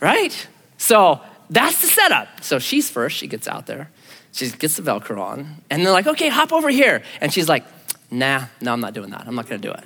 right? 0.00 0.48
So 0.76 1.20
that's 1.50 1.80
the 1.82 1.86
setup. 1.86 2.42
So 2.42 2.58
she's 2.58 2.90
first, 2.90 3.16
she 3.16 3.28
gets 3.28 3.46
out 3.46 3.66
there. 3.66 3.90
She 4.32 4.50
gets 4.50 4.74
the 4.74 4.82
Velcro 4.82 5.20
on, 5.20 5.62
and 5.70 5.86
they're 5.86 5.92
like, 5.92 6.08
okay, 6.08 6.30
hop 6.30 6.52
over 6.52 6.68
here. 6.68 7.04
And 7.20 7.32
she's 7.32 7.48
like, 7.48 7.64
nah, 8.10 8.46
no, 8.60 8.72
I'm 8.72 8.80
not 8.80 8.94
doing 8.94 9.10
that. 9.10 9.26
I'm 9.26 9.34
not 9.34 9.48
gonna 9.48 9.60
do 9.60 9.70
it. 9.70 9.84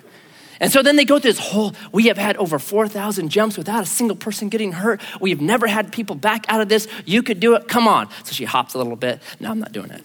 And 0.61 0.70
so 0.70 0.80
then 0.80 0.94
they 0.94 1.04
go 1.04 1.18
through 1.18 1.32
this 1.32 1.40
whole, 1.40 1.74
we 1.90 2.06
have 2.06 2.16
had 2.16 2.37
over 2.37 2.56
4,000 2.61 3.30
jumps 3.30 3.58
without 3.58 3.82
a 3.82 3.87
single 3.87 4.16
person 4.16 4.48
getting 4.48 4.70
hurt. 4.70 5.00
We 5.20 5.30
have 5.30 5.40
never 5.40 5.66
had 5.66 5.90
people 5.90 6.14
back 6.14 6.46
out 6.48 6.61
of 6.61 6.68
this. 6.68 6.87
You 7.04 7.24
could 7.24 7.40
do 7.40 7.56
it, 7.56 7.66
come 7.66 7.88
on. 7.88 8.08
So 8.22 8.32
she 8.32 8.44
hops 8.44 8.74
a 8.74 8.78
little 8.78 8.94
bit. 8.94 9.20
No, 9.40 9.50
I'm 9.50 9.58
not 9.58 9.72
doing 9.72 9.90
it. 9.90 10.04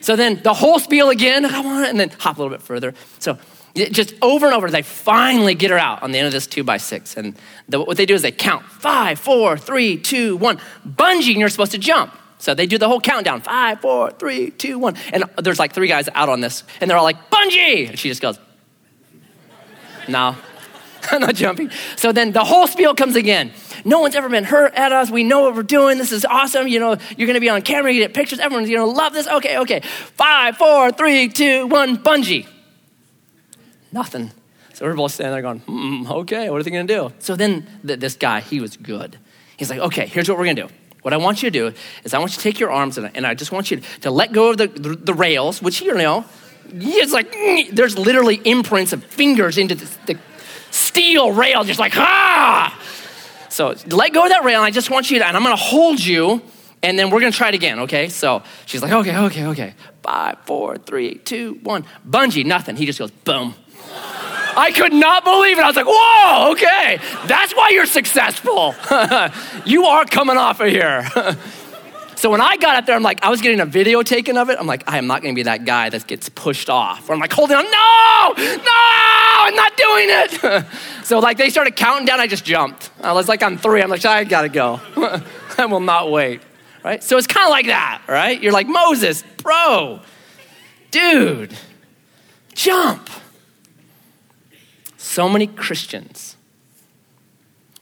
So 0.00 0.16
then 0.16 0.40
the 0.42 0.54
whole 0.54 0.78
spiel 0.78 1.10
again, 1.10 1.46
come 1.46 1.66
on, 1.66 1.84
and 1.84 2.00
then 2.00 2.08
hop 2.08 2.38
a 2.38 2.42
little 2.42 2.56
bit 2.56 2.62
further. 2.62 2.94
So 3.18 3.38
just 3.74 4.14
over 4.22 4.46
and 4.46 4.54
over, 4.54 4.70
they 4.70 4.80
finally 4.80 5.54
get 5.54 5.70
her 5.70 5.78
out 5.78 6.02
on 6.02 6.12
the 6.12 6.18
end 6.18 6.26
of 6.26 6.32
this 6.32 6.46
two 6.46 6.64
by 6.64 6.78
six. 6.78 7.16
And 7.16 7.36
the, 7.68 7.78
what 7.80 7.98
they 7.98 8.06
do 8.06 8.14
is 8.14 8.22
they 8.22 8.32
count 8.32 8.64
five, 8.64 9.18
four, 9.18 9.58
three, 9.58 9.98
two, 9.98 10.38
one. 10.38 10.58
Bungee, 10.88 11.32
and 11.32 11.40
you're 11.40 11.48
supposed 11.50 11.72
to 11.72 11.78
jump. 11.78 12.14
So 12.38 12.54
they 12.54 12.66
do 12.66 12.78
the 12.78 12.88
whole 12.88 13.00
countdown 13.00 13.40
five, 13.40 13.80
four, 13.80 14.12
three, 14.12 14.50
two, 14.50 14.78
one. 14.78 14.96
And 15.12 15.24
there's 15.38 15.58
like 15.58 15.72
three 15.72 15.88
guys 15.88 16.08
out 16.14 16.28
on 16.28 16.40
this, 16.40 16.64
and 16.80 16.88
they're 16.88 16.96
all 16.96 17.04
like, 17.04 17.30
bungee! 17.30 17.88
And 17.88 17.98
she 17.98 18.08
just 18.08 18.22
goes, 18.22 18.38
no, 20.08 20.36
I'm 21.10 21.20
not 21.20 21.34
jumping. 21.34 21.70
So 21.96 22.12
then 22.12 22.32
the 22.32 22.44
whole 22.44 22.66
spiel 22.66 22.94
comes 22.94 23.16
again. 23.16 23.52
No 23.84 24.00
one's 24.00 24.14
ever 24.14 24.28
been 24.28 24.44
hurt 24.44 24.74
at 24.74 24.92
us. 24.92 25.10
We 25.10 25.24
know 25.24 25.42
what 25.42 25.54
we're 25.54 25.62
doing. 25.62 25.98
This 25.98 26.12
is 26.12 26.24
awesome. 26.24 26.68
You 26.68 26.80
know, 26.80 26.96
you're 27.16 27.26
going 27.26 27.34
to 27.34 27.40
be 27.40 27.48
on 27.48 27.62
camera. 27.62 27.92
You 27.92 28.00
get 28.00 28.14
pictures. 28.14 28.38
Everyone's 28.38 28.68
going 28.68 28.80
to 28.80 28.86
love 28.86 29.12
this. 29.12 29.26
Okay, 29.28 29.58
okay. 29.58 29.80
Five, 29.80 30.56
four, 30.56 30.90
three, 30.90 31.28
two, 31.28 31.66
one, 31.66 31.98
bungee. 31.98 32.46
Nothing. 33.92 34.30
So 34.74 34.84
we're 34.84 34.94
both 34.94 35.12
standing 35.12 35.32
there 35.32 35.42
going, 35.42 35.60
mm, 35.60 36.10
okay, 36.22 36.50
what 36.50 36.60
are 36.60 36.62
they 36.62 36.70
going 36.70 36.86
to 36.86 36.94
do? 36.94 37.12
So 37.18 37.34
then 37.34 37.66
th- 37.86 37.98
this 37.98 38.16
guy, 38.16 38.40
he 38.40 38.60
was 38.60 38.76
good. 38.76 39.18
He's 39.56 39.70
like, 39.70 39.80
okay, 39.80 40.06
here's 40.06 40.28
what 40.28 40.38
we're 40.38 40.44
going 40.44 40.56
to 40.56 40.68
do. 40.68 40.74
What 41.08 41.14
I 41.14 41.16
want 41.16 41.42
you 41.42 41.50
to 41.50 41.58
do 41.58 41.74
is 42.04 42.12
I 42.12 42.18
want 42.18 42.32
you 42.32 42.36
to 42.36 42.42
take 42.42 42.60
your 42.60 42.70
arms 42.70 42.98
and, 42.98 43.10
and 43.14 43.26
I 43.26 43.32
just 43.32 43.50
want 43.50 43.70
you 43.70 43.80
to 44.02 44.10
let 44.10 44.30
go 44.30 44.50
of 44.50 44.58
the, 44.58 44.66
the, 44.66 44.90
the 44.90 45.14
rails, 45.14 45.62
which 45.62 45.80
you 45.80 45.94
know, 45.94 46.26
it's 46.70 47.14
like 47.14 47.34
there's 47.72 47.96
literally 47.96 48.42
imprints 48.44 48.92
of 48.92 49.02
fingers 49.04 49.56
into 49.56 49.74
the, 49.74 49.86
the 50.04 50.18
steel 50.70 51.32
rail, 51.32 51.64
just 51.64 51.80
like 51.80 51.96
ah. 51.96 52.78
So 53.48 53.74
let 53.86 54.12
go 54.12 54.24
of 54.24 54.28
that 54.28 54.44
rail. 54.44 54.58
And 54.58 54.66
I 54.66 54.70
just 54.70 54.90
want 54.90 55.10
you 55.10 55.18
to, 55.20 55.26
and 55.26 55.34
I'm 55.34 55.42
to 55.44 55.56
hold 55.56 55.98
you, 55.98 56.42
and 56.82 56.98
then 56.98 57.08
we're 57.08 57.20
to 57.20 57.30
try 57.30 57.48
it 57.48 57.54
again. 57.54 57.78
Okay? 57.78 58.10
So 58.10 58.42
she's 58.66 58.82
like, 58.82 58.92
okay, 58.92 59.16
okay, 59.16 59.46
okay. 59.46 59.74
Five, 60.02 60.36
four, 60.44 60.76
three, 60.76 61.14
two, 61.14 61.54
one. 61.62 61.86
Bungee, 62.06 62.44
nothing. 62.44 62.76
He 62.76 62.84
just 62.84 62.98
goes 62.98 63.10
boom. 63.10 63.54
I 64.56 64.72
could 64.72 64.92
not 64.92 65.24
believe 65.24 65.58
it. 65.58 65.62
I 65.62 65.66
was 65.66 65.76
like, 65.76 65.86
whoa, 65.88 66.52
okay, 66.52 66.98
that's 67.26 67.54
why 67.54 67.70
you're 67.70 67.86
successful. 67.86 68.74
you 69.64 69.84
are 69.84 70.04
coming 70.04 70.36
off 70.36 70.60
of 70.60 70.68
here. 70.68 71.08
so 72.16 72.30
when 72.30 72.40
I 72.40 72.56
got 72.56 72.76
up 72.76 72.86
there, 72.86 72.96
I'm 72.96 73.02
like, 73.02 73.24
I 73.24 73.30
was 73.30 73.40
getting 73.40 73.60
a 73.60 73.66
video 73.66 74.02
taken 74.02 74.36
of 74.36 74.50
it. 74.50 74.58
I'm 74.58 74.66
like, 74.66 74.84
I 74.86 74.98
am 74.98 75.06
not 75.06 75.22
gonna 75.22 75.34
be 75.34 75.44
that 75.44 75.64
guy 75.64 75.88
that 75.90 76.06
gets 76.06 76.28
pushed 76.28 76.70
off. 76.70 77.08
Or 77.08 77.12
I'm 77.12 77.20
like, 77.20 77.32
holding 77.32 77.56
on, 77.56 77.64
no, 77.64 78.34
no, 78.36 78.72
I'm 78.74 79.54
not 79.54 79.76
doing 79.76 80.06
it. 80.08 80.66
so 81.04 81.18
like 81.18 81.36
they 81.36 81.50
started 81.50 81.76
counting 81.76 82.06
down, 82.06 82.20
I 82.20 82.26
just 82.26 82.44
jumped. 82.44 82.90
I 83.00 83.12
was 83.12 83.28
like 83.28 83.42
on 83.42 83.58
three, 83.58 83.82
I'm 83.82 83.90
like, 83.90 84.04
I 84.04 84.24
gotta 84.24 84.48
go. 84.48 84.80
I 85.58 85.66
will 85.66 85.80
not 85.80 86.10
wait. 86.10 86.40
Right? 86.84 87.02
So 87.02 87.18
it's 87.18 87.26
kind 87.26 87.44
of 87.44 87.50
like 87.50 87.66
that, 87.66 88.02
right? 88.08 88.40
You're 88.40 88.52
like, 88.52 88.68
Moses, 88.68 89.24
bro, 89.42 90.00
dude, 90.90 91.56
jump. 92.54 93.10
So 95.18 95.28
many 95.28 95.48
Christians 95.48 96.36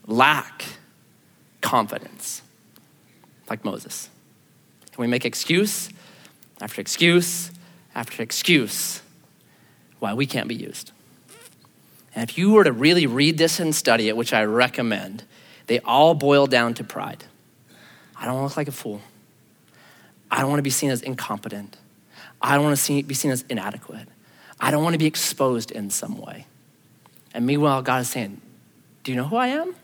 lack 0.07 0.65
confidence, 1.61 2.41
like 3.51 3.63
Moses. 3.63 4.09
And 4.87 4.97
we 4.97 5.07
make 5.07 5.27
excuse 5.27 5.91
after 6.63 6.81
excuse 6.81 7.51
after 7.95 8.23
excuse 8.23 9.03
why 9.99 10.15
we 10.15 10.25
can't 10.25 10.49
be 10.49 10.55
used. 10.55 10.93
And 12.15 12.27
if 12.27 12.39
you 12.39 12.53
were 12.53 12.65
to 12.65 12.73
really 12.73 13.07
read 13.07 13.37
this 13.37 13.61
and 13.61 13.75
study 13.75 14.09
it, 14.09 14.17
which 14.17 14.33
I 14.33 14.43
recommend, 14.45 15.25
they 15.67 15.81
all 15.81 16.15
boil 16.15 16.47
down 16.47 16.73
to 16.73 16.85
pride. 16.85 17.25
I 18.19 18.25
don't 18.25 18.37
want 18.37 18.45
to 18.45 18.49
look 18.49 18.57
like 18.57 18.69
a 18.69 18.73
fool. 18.73 19.03
I 20.31 20.41
don't 20.41 20.49
want 20.49 20.61
to 20.61 20.63
be 20.63 20.71
seen 20.71 20.91
as 20.91 21.03
incompetent. 21.03 21.77
I 22.41 22.55
don't 22.55 22.65
want 22.65 22.79
to 22.79 23.03
be 23.03 23.15
seen 23.15 23.31
as 23.31 23.45
inadequate. 23.51 24.09
I 24.59 24.71
don't 24.71 24.83
want 24.83 24.95
to 24.95 24.99
be 24.99 25.05
exposed 25.05 25.71
in 25.71 25.91
some 25.91 26.19
way. 26.19 26.47
And 27.37 27.45
meanwhile, 27.45 27.83
God 27.83 28.01
is 28.01 28.09
saying, 28.09 28.41
Do 29.05 29.13
you 29.13 29.17
know 29.17 29.29
who 29.29 29.37
I 29.37 29.49
am? 29.49 29.77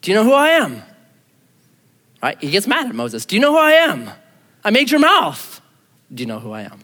Do 0.00 0.10
you 0.10 0.16
know 0.16 0.24
who 0.24 0.32
I 0.32 0.48
am? 0.48 0.82
Right? 2.22 2.40
He 2.40 2.50
gets 2.50 2.66
mad 2.66 2.86
at 2.86 2.94
Moses. 2.94 3.26
Do 3.26 3.36
you 3.36 3.42
know 3.42 3.52
who 3.52 3.58
I 3.58 3.72
am? 3.72 4.10
I 4.64 4.70
made 4.70 4.90
your 4.90 5.00
mouth. 5.00 5.60
Do 6.12 6.22
you 6.22 6.26
know 6.26 6.40
who 6.40 6.52
I 6.52 6.62
am? 6.62 6.80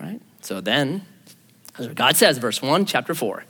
Right? 0.00 0.20
So 0.40 0.60
then, 0.60 1.06
as 1.78 1.86
God 1.88 2.16
says, 2.16 2.38
verse 2.38 2.60
1, 2.60 2.86
chapter 2.86 3.14
4. 3.14 3.44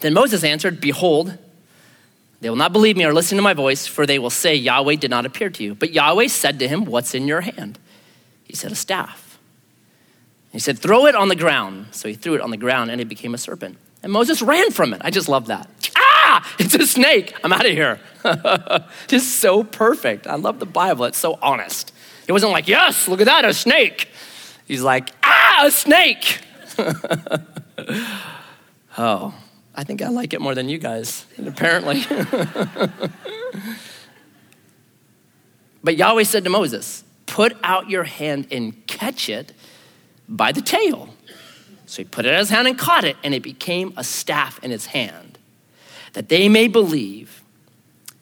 Then 0.00 0.14
Moses 0.14 0.42
answered, 0.42 0.80
Behold, 0.80 1.36
they 2.40 2.48
will 2.48 2.56
not 2.56 2.72
believe 2.72 2.96
me 2.96 3.04
or 3.04 3.12
listen 3.12 3.36
to 3.36 3.42
my 3.42 3.52
voice, 3.52 3.86
for 3.86 4.06
they 4.06 4.18
will 4.18 4.30
say, 4.30 4.54
Yahweh 4.54 4.94
did 4.94 5.10
not 5.10 5.26
appear 5.26 5.50
to 5.50 5.62
you. 5.62 5.74
But 5.74 5.92
Yahweh 5.92 6.28
said 6.28 6.58
to 6.60 6.68
him, 6.68 6.86
What's 6.86 7.14
in 7.14 7.28
your 7.28 7.42
hand? 7.42 7.78
He 8.44 8.56
said, 8.56 8.72
A 8.72 8.76
staff. 8.76 9.27
He 10.52 10.58
said, 10.58 10.78
Throw 10.78 11.06
it 11.06 11.14
on 11.14 11.28
the 11.28 11.36
ground. 11.36 11.88
So 11.92 12.08
he 12.08 12.14
threw 12.14 12.34
it 12.34 12.40
on 12.40 12.50
the 12.50 12.56
ground 12.56 12.90
and 12.90 13.00
it 13.00 13.08
became 13.08 13.34
a 13.34 13.38
serpent. 13.38 13.78
And 14.02 14.12
Moses 14.12 14.42
ran 14.42 14.70
from 14.70 14.94
it. 14.94 15.00
I 15.04 15.10
just 15.10 15.28
love 15.28 15.46
that. 15.46 15.68
Ah, 15.96 16.54
it's 16.58 16.74
a 16.74 16.86
snake. 16.86 17.34
I'm 17.42 17.52
out 17.52 17.66
of 17.66 17.72
here. 17.72 18.00
just 19.08 19.36
so 19.40 19.64
perfect. 19.64 20.26
I 20.26 20.36
love 20.36 20.58
the 20.60 20.66
Bible. 20.66 21.04
It's 21.04 21.18
so 21.18 21.38
honest. 21.42 21.92
It 22.26 22.32
wasn't 22.32 22.52
like, 22.52 22.68
Yes, 22.68 23.08
look 23.08 23.20
at 23.20 23.26
that, 23.26 23.44
a 23.44 23.52
snake. 23.52 24.08
He's 24.66 24.82
like, 24.82 25.10
Ah, 25.22 25.66
a 25.66 25.70
snake. 25.70 26.40
oh, 28.98 29.34
I 29.74 29.84
think 29.84 30.02
I 30.02 30.08
like 30.08 30.32
it 30.34 30.40
more 30.40 30.54
than 30.54 30.68
you 30.68 30.78
guys, 30.78 31.26
apparently. 31.44 32.04
but 35.82 35.96
Yahweh 35.96 36.24
said 36.24 36.44
to 36.44 36.50
Moses, 36.50 37.04
Put 37.26 37.56
out 37.62 37.90
your 37.90 38.04
hand 38.04 38.48
and 38.50 38.86
catch 38.86 39.28
it 39.28 39.52
by 40.28 40.52
the 40.52 40.62
tail. 40.62 41.08
So 41.86 42.02
he 42.02 42.08
put 42.08 42.26
it 42.26 42.32
in 42.32 42.38
his 42.38 42.50
hand 42.50 42.68
and 42.68 42.78
caught 42.78 43.04
it, 43.04 43.16
and 43.24 43.34
it 43.34 43.42
became 43.42 43.94
a 43.96 44.04
staff 44.04 44.62
in 44.62 44.70
his 44.70 44.86
hand, 44.86 45.38
that 46.12 46.28
they 46.28 46.48
may 46.48 46.68
believe 46.68 47.42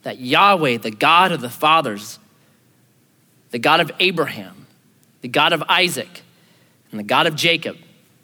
that 0.03 0.21
Yahweh, 0.21 0.79
the 0.79 0.93
God 0.93 1.33
of 1.33 1.41
the 1.41 1.51
fathers, 1.51 2.21
the 3.51 3.59
God 3.59 3.81
of 3.81 3.91
Abraham, 3.99 4.67
the 5.21 5.29
God 5.29 5.53
of 5.53 5.65
Isaac, 5.69 6.23
and 6.91 7.01
the 7.01 7.05
God 7.05 7.27
of 7.27 7.35
Jacob, 7.35 7.77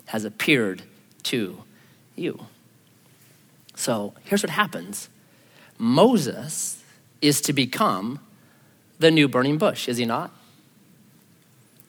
has 0.07 0.25
appeared 0.25 0.83
to 1.25 1.65
you. 2.15 2.47
So 3.75 4.15
here's 4.25 4.43
what 4.43 4.51
happens 4.51 5.09
Moses 5.79 6.83
is 7.21 7.41
to 7.41 7.53
become 7.53 8.21
the 9.01 9.11
new 9.11 9.27
burning 9.27 9.59
bush, 9.59 9.89
is 9.89 9.97
he 9.97 10.05
not? 10.05 10.31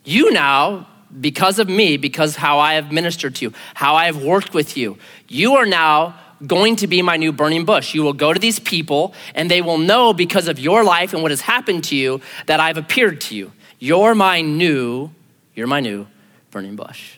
You 0.03 0.31
now 0.31 0.87
because 1.21 1.59
of 1.59 1.69
me, 1.69 1.97
because 1.97 2.35
how 2.35 2.59
I 2.59 2.73
have 2.73 2.91
ministered 2.91 3.35
to 3.35 3.45
you, 3.45 3.53
how 3.73 3.95
I 3.95 4.05
have 4.05 4.23
worked 4.23 4.53
with 4.53 4.77
you, 4.77 4.97
you 5.27 5.55
are 5.55 5.65
now 5.65 6.15
going 6.45 6.75
to 6.77 6.87
be 6.87 7.01
my 7.01 7.17
new 7.17 7.31
burning 7.31 7.65
bush. 7.65 7.93
You 7.93 8.03
will 8.03 8.13
go 8.13 8.33
to 8.33 8.39
these 8.39 8.59
people 8.59 9.13
and 9.33 9.49
they 9.49 9.61
will 9.61 9.77
know 9.77 10.13
because 10.13 10.47
of 10.47 10.59
your 10.59 10.83
life 10.83 11.13
and 11.13 11.21
what 11.21 11.31
has 11.31 11.41
happened 11.41 11.85
to 11.85 11.95
you 11.95 12.21
that 12.47 12.59
I've 12.59 12.77
appeared 12.77 13.21
to 13.21 13.35
you. 13.35 13.51
You're 13.79 14.15
my 14.15 14.41
new, 14.41 15.11
you're 15.55 15.67
my 15.67 15.79
new 15.79 16.07
burning 16.51 16.75
bush. 16.75 17.17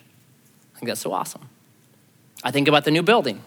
I 0.74 0.78
think 0.78 0.88
that's 0.88 1.00
so 1.00 1.12
awesome. 1.12 1.48
I 2.44 2.50
think 2.50 2.68
about 2.68 2.84
the 2.84 2.90
new 2.90 3.02
building. 3.02 3.42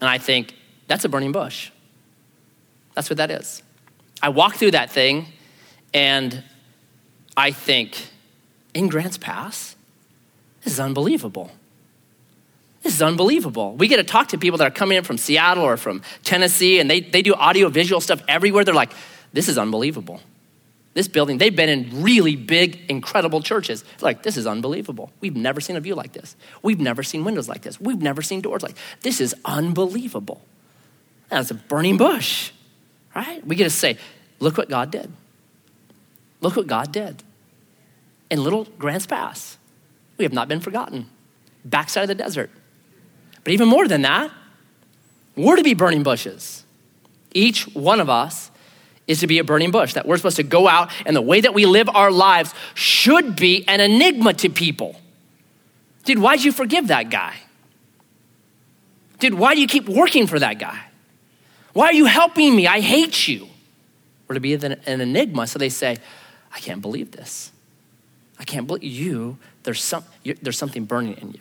And 0.00 0.08
I 0.08 0.18
think, 0.18 0.54
that's 0.86 1.04
a 1.04 1.08
burning 1.08 1.30
bush. 1.30 1.70
That's 2.94 3.08
what 3.08 3.18
that 3.18 3.30
is. 3.30 3.62
I 4.20 4.30
walk 4.30 4.56
through 4.56 4.72
that 4.72 4.90
thing 4.90 5.26
and 5.94 6.42
I 7.36 7.52
think, 7.52 8.10
in 8.74 8.88
Grants 8.88 9.18
Pass, 9.18 9.76
this 10.64 10.74
is 10.74 10.80
unbelievable. 10.80 11.50
This 12.82 12.94
is 12.94 13.02
unbelievable. 13.02 13.74
We 13.74 13.88
get 13.88 13.96
to 13.96 14.04
talk 14.04 14.28
to 14.28 14.38
people 14.38 14.58
that 14.58 14.66
are 14.66 14.74
coming 14.74 14.96
in 14.96 15.04
from 15.04 15.18
Seattle 15.18 15.64
or 15.64 15.76
from 15.76 16.02
Tennessee, 16.22 16.80
and 16.80 16.90
they, 16.90 17.00
they 17.00 17.22
do 17.22 17.34
audio 17.34 17.68
visual 17.68 18.00
stuff 18.00 18.22
everywhere. 18.26 18.64
They're 18.64 18.74
like, 18.74 18.92
this 19.32 19.48
is 19.48 19.58
unbelievable. 19.58 20.20
This 20.94 21.06
building, 21.06 21.38
they've 21.38 21.54
been 21.54 21.68
in 21.68 22.02
really 22.02 22.34
big, 22.36 22.80
incredible 22.88 23.42
churches. 23.42 23.84
Like, 24.00 24.22
this 24.22 24.36
is 24.36 24.46
unbelievable. 24.46 25.12
We've 25.20 25.36
never 25.36 25.60
seen 25.60 25.76
a 25.76 25.80
view 25.80 25.94
like 25.94 26.12
this. 26.12 26.34
We've 26.62 26.80
never 26.80 27.02
seen 27.02 27.22
windows 27.22 27.48
like 27.48 27.62
this. 27.62 27.80
We've 27.80 28.00
never 28.00 28.22
seen 28.22 28.40
doors 28.40 28.62
like 28.62 28.74
this. 28.74 28.82
This 29.02 29.20
is 29.20 29.34
unbelievable. 29.44 30.40
That's 31.28 31.50
a 31.52 31.54
burning 31.54 31.96
bush, 31.96 32.50
right? 33.14 33.46
We 33.46 33.54
get 33.54 33.64
to 33.64 33.70
say, 33.70 33.98
look 34.40 34.58
what 34.58 34.68
God 34.68 34.90
did. 34.90 35.12
Look 36.40 36.56
what 36.56 36.66
God 36.66 36.90
did. 36.90 37.22
In 38.30 38.42
little 38.42 38.64
Grants 38.78 39.06
Pass, 39.06 39.58
we 40.16 40.24
have 40.24 40.32
not 40.32 40.48
been 40.48 40.60
forgotten. 40.60 41.06
Backside 41.64 42.04
of 42.04 42.08
the 42.08 42.14
desert. 42.14 42.50
But 43.44 43.52
even 43.52 43.68
more 43.68 43.88
than 43.88 44.02
that, 44.02 44.30
we're 45.36 45.56
to 45.56 45.62
be 45.62 45.74
burning 45.74 46.02
bushes. 46.02 46.64
Each 47.32 47.64
one 47.74 48.00
of 48.00 48.08
us 48.08 48.50
is 49.06 49.20
to 49.20 49.26
be 49.26 49.38
a 49.38 49.44
burning 49.44 49.70
bush, 49.70 49.94
that 49.94 50.06
we're 50.06 50.16
supposed 50.16 50.36
to 50.36 50.44
go 50.44 50.68
out 50.68 50.90
and 51.04 51.16
the 51.16 51.22
way 51.22 51.40
that 51.40 51.52
we 51.52 51.66
live 51.66 51.88
our 51.88 52.12
lives 52.12 52.54
should 52.74 53.34
be 53.34 53.66
an 53.66 53.80
enigma 53.80 54.32
to 54.34 54.48
people. 54.48 55.00
Dude, 56.04 56.18
why'd 56.18 56.42
you 56.42 56.52
forgive 56.52 56.88
that 56.88 57.10
guy? 57.10 57.34
Dude, 59.18 59.34
why 59.34 59.54
do 59.54 59.60
you 59.60 59.66
keep 59.66 59.88
working 59.88 60.26
for 60.26 60.38
that 60.38 60.58
guy? 60.58 60.80
Why 61.72 61.86
are 61.86 61.92
you 61.92 62.06
helping 62.06 62.54
me? 62.54 62.66
I 62.66 62.80
hate 62.80 63.28
you. 63.28 63.48
We're 64.26 64.34
to 64.34 64.40
be 64.40 64.54
an, 64.54 64.76
enigma. 64.86 65.46
So 65.46 65.58
they 65.58 65.68
say, 65.68 65.96
I 66.54 66.60
can't 66.60 66.80
believe 66.80 67.10
this. 67.10 67.52
I 68.40 68.44
can't 68.44 68.66
believe 68.66 68.82
you. 68.82 69.38
There's, 69.62 69.82
some, 69.82 70.02
there's 70.24 70.56
something 70.58 70.86
burning 70.86 71.16
in 71.18 71.32
you. 71.32 71.40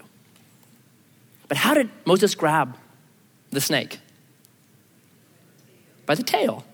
But 1.47 1.57
how 1.57 1.73
did 1.73 1.89
Moses 2.05 2.35
grab 2.35 2.77
the 3.49 3.61
snake? 3.61 3.99
By 6.05 6.15
the 6.15 6.23
tail. 6.23 6.65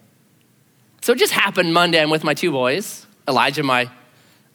So 1.01 1.13
it 1.13 1.19
just 1.19 1.31
happened 1.31 1.73
Monday. 1.73 2.01
I'm 2.01 2.09
with 2.09 2.23
my 2.23 2.33
two 2.33 2.51
boys, 2.51 3.05
Elijah, 3.27 3.61
my 3.61 3.89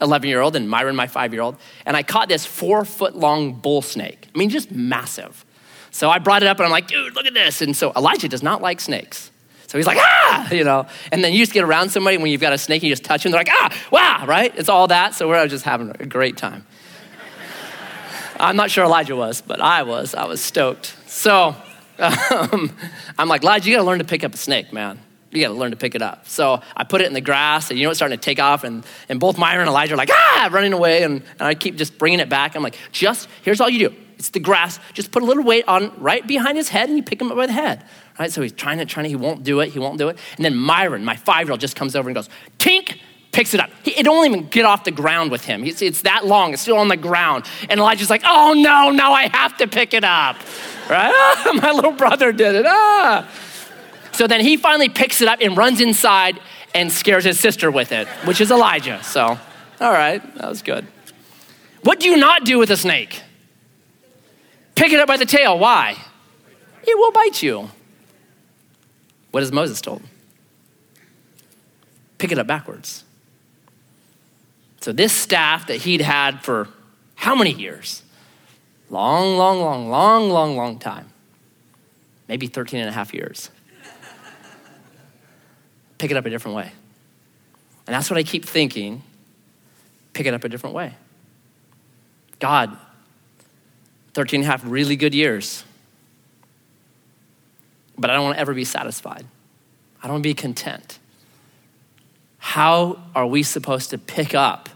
11 0.01 0.29
year 0.29 0.41
old, 0.41 0.57
and 0.57 0.69
Myron, 0.69 0.97
my 0.97 1.07
five 1.07 1.33
year 1.33 1.43
old. 1.43 1.57
And 1.87 1.97
I 1.97 2.03
caught 2.03 2.29
this 2.29 2.45
four 2.45 2.85
foot 2.85 3.15
long 3.15 3.53
bull 3.53 3.83
snake. 3.83 4.29
I 4.35 4.39
mean, 4.39 4.51
just 4.51 4.73
massive. 4.73 5.45
So 5.93 6.11
I 6.11 6.19
brought 6.19 6.43
it 6.43 6.49
up 6.49 6.59
and 6.59 6.67
I'm 6.67 6.73
like, 6.73 6.89
dude, 6.89 7.15
look 7.15 7.27
at 7.27 7.35
this. 7.35 7.63
And 7.63 7.77
so 7.77 7.93
Elijah 7.95 8.29
does 8.29 8.43
not 8.43 8.61
like 8.61 8.81
snakes. 8.81 9.31
So 9.71 9.79
he's 9.79 9.87
like, 9.87 9.99
ah, 10.01 10.51
you 10.53 10.65
know. 10.65 10.89
And 11.13 11.23
then 11.23 11.33
you 11.33 11.39
just 11.39 11.53
get 11.53 11.63
around 11.63 11.91
somebody 11.91 12.19
when 12.19 12.33
you've 12.33 12.41
got 12.41 12.53
a 12.53 12.59
snake 12.59 12.83
and 12.83 12.89
you 12.89 12.93
just 12.93 13.05
touch 13.05 13.23
them, 13.23 13.31
they're 13.31 13.39
like, 13.39 13.51
ah, 13.53 13.73
wow, 13.93 14.27
right? 14.27 14.53
It's 14.57 14.69
all 14.69 14.89
that. 14.89 15.15
So 15.15 15.29
we're 15.29 15.47
just 15.47 15.65
having 15.65 15.93
a 16.01 16.07
great 16.07 16.37
time. 16.37 16.67
I'm 18.41 18.57
not 18.57 18.73
sure 18.73 18.83
Elijah 18.85 19.15
was, 19.15 19.43
but 19.43 19.61
I 19.61 19.85
was. 19.85 20.13
I 20.13 20.25
was 20.25 20.41
stoked. 20.41 20.97
So 21.07 21.55
um, 22.01 22.77
I'm 23.17 23.29
like, 23.29 23.45
Elijah, 23.45 23.71
you 23.71 23.77
gotta 23.77 23.87
learn 23.87 24.01
to 24.01 24.05
pick 24.05 24.25
up 24.25 24.35
a 24.35 24.37
snake, 24.37 24.73
man. 24.73 24.99
You 25.31 25.41
gotta 25.41 25.55
learn 25.55 25.71
to 25.71 25.77
pick 25.77 25.95
it 25.95 26.03
up. 26.03 26.27
So 26.27 26.61
I 26.77 26.83
put 26.83 27.01
it 27.01 27.07
in 27.07 27.13
the 27.13 27.21
grass, 27.21 27.71
and 27.71 27.79
you 27.79 27.85
know 27.85 27.91
it's 27.91 27.99
starting 28.01 28.19
to 28.19 28.25
take 28.25 28.41
off, 28.41 28.65
and, 28.65 28.85
and 29.09 29.21
both 29.21 29.39
Myron 29.39 29.61
and 29.61 29.69
Elijah 29.69 29.95
are 29.95 29.99
like, 29.99 30.11
ah, 30.13 30.49
running 30.51 30.73
away, 30.73 31.05
and, 31.05 31.23
and 31.39 31.43
I 31.43 31.55
keep 31.55 31.77
just 31.77 31.97
bringing 31.97 32.19
it 32.19 32.29
back. 32.29 32.57
I'm 32.57 32.65
like, 32.65 32.77
just, 32.91 33.29
here's 33.43 33.61
all 33.61 33.71
you 33.71 33.91
do. 33.91 33.95
It's 34.19 34.31
the 34.31 34.41
grass. 34.41 34.81
Just 34.95 35.13
put 35.13 35.23
a 35.23 35.27
little 35.27 35.45
weight 35.45 35.69
on 35.69 35.93
right 35.99 36.27
behind 36.27 36.59
his 36.59 36.69
head, 36.69 36.89
and 36.89 36.99
you 36.99 37.05
pick 37.05 37.21
him 37.21 37.31
up 37.31 37.37
by 37.37 37.47
the 37.47 37.53
head. 37.53 37.85
Right? 38.21 38.31
So 38.31 38.43
he's 38.43 38.53
trying 38.53 38.77
to, 38.77 38.85
trying 38.85 39.05
to, 39.05 39.09
he 39.09 39.17
won't 39.17 39.45
do 39.45 39.61
it, 39.61 39.71
he 39.71 39.79
won't 39.79 39.97
do 39.97 40.11
it. 40.11 40.19
And 40.37 40.45
then 40.45 40.55
Myron, 40.55 41.07
my 41.07 41.17
five-year-old, 41.17 41.59
just 41.59 41.75
comes 41.75 41.97
over 41.97 42.07
and 42.07 42.15
goes, 42.15 42.29
tink, 42.59 42.99
picks 43.33 43.55
it 43.55 43.61
up. 43.61 43.71
He, 43.83 43.93
it 43.93 44.03
don't 44.03 44.27
even 44.27 44.47
get 44.49 44.67
off 44.67 44.85
the 44.85 44.91
ground 44.91 45.31
with 45.31 45.43
him. 45.43 45.65
It's, 45.65 45.81
it's 45.81 46.03
that 46.03 46.27
long, 46.27 46.53
it's 46.53 46.61
still 46.61 46.77
on 46.77 46.89
the 46.89 46.99
ground. 46.99 47.47
And 47.71 47.81
Elijah's 47.81 48.11
like, 48.11 48.21
oh 48.27 48.53
no, 48.53 48.91
now 48.91 49.15
I 49.15 49.29
have 49.29 49.57
to 49.57 49.67
pick 49.67 49.95
it 49.95 50.05
up. 50.05 50.37
Right? 50.91 51.11
Ah, 51.47 51.53
my 51.55 51.73
little 51.73 51.93
brother 51.93 52.31
did 52.31 52.57
it. 52.57 52.67
Ah. 52.69 53.27
So 54.13 54.27
then 54.27 54.43
he 54.43 54.59
finally 54.59 54.91
picks 54.91 55.23
it 55.23 55.29
up 55.29 55.39
and 55.41 55.57
runs 55.57 55.81
inside 55.81 56.39
and 56.75 56.93
scares 56.93 57.25
his 57.25 57.41
sister 57.41 57.71
with 57.71 57.91
it, 57.91 58.07
which 58.27 58.43
is 58.43 58.51
Elijah. 58.51 59.03
So, 59.03 59.39
all 59.81 59.93
right, 59.93 60.21
that 60.35 60.47
was 60.47 60.61
good. 60.61 60.87
What 61.85 62.01
do 62.01 62.11
you 62.11 62.19
not 62.19 62.45
do 62.45 62.59
with 62.59 62.71
a 62.71 62.77
snake? 62.77 63.23
Pick 64.75 64.93
it 64.93 65.01
up 65.01 65.09
by 65.09 65.17
the 65.17 65.25
tail. 65.25 65.59
Why? 65.59 65.97
It 66.83 66.99
will 66.99 67.13
bite 67.13 67.43
you. 67.43 67.71
What 69.31 69.43
is 69.43 69.53
Moses 69.53 69.81
told? 69.81 70.03
Pick 72.19 72.33
it 72.33 72.39
up 72.39 72.47
backwards. 72.47 73.05
So, 74.81 74.93
this 74.93 75.13
staff 75.13 75.67
that 75.67 75.77
he'd 75.83 76.01
had 76.01 76.43
for 76.43 76.69
how 77.15 77.35
many 77.35 77.53
years? 77.53 78.03
Long, 78.89 79.37
long, 79.37 79.61
long, 79.61 79.89
long, 79.89 80.31
long, 80.31 80.57
long 80.57 80.79
time. 80.79 81.11
Maybe 82.29 82.47
13 82.47 82.81
and 82.81 82.89
a 82.89 82.93
half 82.93 83.13
years. 83.13 83.51
Pick 85.99 86.11
it 86.11 86.17
up 86.17 86.25
a 86.25 86.31
different 86.31 86.57
way. 86.57 86.73
And 87.87 87.95
that's 87.95 88.09
what 88.09 88.19
I 88.19 88.23
keep 88.23 88.45
thinking 88.45 89.03
pick 90.13 90.27
it 90.27 90.35
up 90.35 90.45
a 90.45 90.49
different 90.49 90.75
way. 90.75 90.95
God, 92.41 92.77
13 94.15 94.41
and 94.41 94.49
a 94.49 94.51
half 94.51 94.63
really 94.65 94.97
good 94.97 95.15
years. 95.15 95.65
But 98.01 98.09
I 98.09 98.15
don't 98.15 98.25
want 98.25 98.37
to 98.37 98.41
ever 98.41 98.55
be 98.55 98.65
satisfied. 98.65 99.27
I 100.03 100.07
don't 100.07 100.15
want 100.15 100.23
to 100.25 100.29
be 100.31 100.35
content. 100.35 100.99
How 102.39 103.03
are 103.15 103.27
we 103.27 103.43
supposed 103.43 103.91
to 103.91 103.99
pick 103.99 104.35
up 104.35 104.71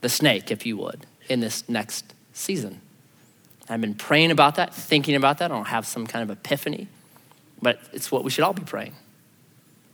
the 0.00 0.08
snake, 0.08 0.52
if 0.52 0.64
you 0.64 0.76
would, 0.76 1.06
in 1.28 1.40
this 1.40 1.68
next 1.68 2.14
season? 2.32 2.80
I've 3.68 3.80
been 3.80 3.94
praying 3.94 4.30
about 4.30 4.54
that, 4.54 4.72
thinking 4.72 5.16
about 5.16 5.38
that. 5.38 5.50
I 5.50 5.54
don't 5.54 5.66
have 5.66 5.84
some 5.86 6.06
kind 6.06 6.22
of 6.22 6.38
epiphany, 6.38 6.86
but 7.60 7.80
it's 7.92 8.12
what 8.12 8.22
we 8.22 8.30
should 8.30 8.44
all 8.44 8.52
be 8.52 8.62
praying. 8.62 8.94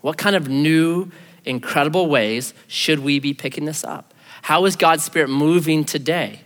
What 0.03 0.19
kind 0.19 0.37
of 0.37 0.47
new, 0.47 1.11
incredible 1.47 2.07
ways 2.09 2.53
should 2.69 2.99
we 2.99 3.19
be 3.19 3.33
picking 3.33 3.65
this 3.65 3.83
up? 3.83 4.13
How 4.43 4.67
is 4.67 4.77
God's 4.77 5.03
Spirit 5.03 5.31
moving 5.31 5.85
today? 5.85 6.41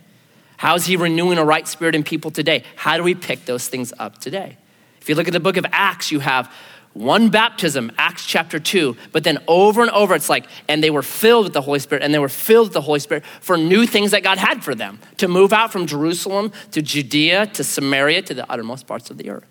How 0.57 0.77
is 0.77 0.87
He 0.87 0.97
renewing 0.97 1.37
a 1.37 1.45
right 1.45 1.67
spirit 1.67 1.97
in 1.97 2.05
people 2.05 2.31
today? 2.31 2.63
How 2.77 2.97
do 2.97 3.03
we 3.03 3.17
pick 3.17 3.45
those 3.45 3.67
things 3.67 3.93
up 3.99 4.19
today? 4.19 4.57
If 5.01 5.09
you 5.09 5.15
look 5.15 5.27
at 5.27 5.33
the 5.33 5.41
book 5.41 5.57
of 5.57 5.67
Acts, 5.73 6.11
you 6.11 6.21
have 6.21 6.53
one 6.95 7.31
baptism, 7.31 7.93
Acts 7.97 8.27
chapter 8.27 8.59
2, 8.59 8.97
but 9.13 9.23
then 9.23 9.39
over 9.47 9.83
and 9.83 9.91
over 9.93 10.15
it's 10.15 10.29
like, 10.29 10.47
and 10.69 10.83
they 10.83 10.91
were 10.91 11.03
filled 11.03 11.45
with 11.45 11.53
the 11.53 11.61
Holy 11.61 11.79
Spirit, 11.79 12.03
and 12.03 12.13
they 12.13 12.19
were 12.19 12.29
filled 12.29 12.69
with 12.69 12.73
the 12.73 12.81
Holy 12.81 12.99
Spirit 12.99 13.25
for 13.41 13.57
new 13.57 13.87
things 13.87 14.11
that 14.11 14.23
God 14.23 14.39
had 14.39 14.65
for 14.65 14.75
them 14.75 14.99
to 15.19 15.29
move 15.29 15.53
out 15.53 15.71
from 15.71 15.87
Jerusalem 15.87 16.53
to 16.73 16.83
Judea 16.83 17.47
to 17.47 17.63
Samaria 17.63 18.23
to 18.23 18.35
the 18.35 18.51
uttermost 18.51 18.87
parts 18.87 19.11
of 19.11 19.19
the 19.19 19.31
earth. 19.31 19.47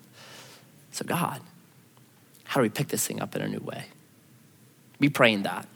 So, 0.92 1.06
God, 1.06 1.42
how 2.44 2.60
do 2.60 2.64
we 2.64 2.70
pick 2.70 2.88
this 2.88 3.06
thing 3.06 3.22
up 3.22 3.36
in 3.36 3.42
a 3.42 3.48
new 3.48 3.60
way? 3.60 3.86
Be 5.00 5.10
praying 5.10 5.44
that. 5.44 5.68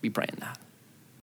Be 0.00 0.10
praying 0.10 0.36
that. 0.38 0.58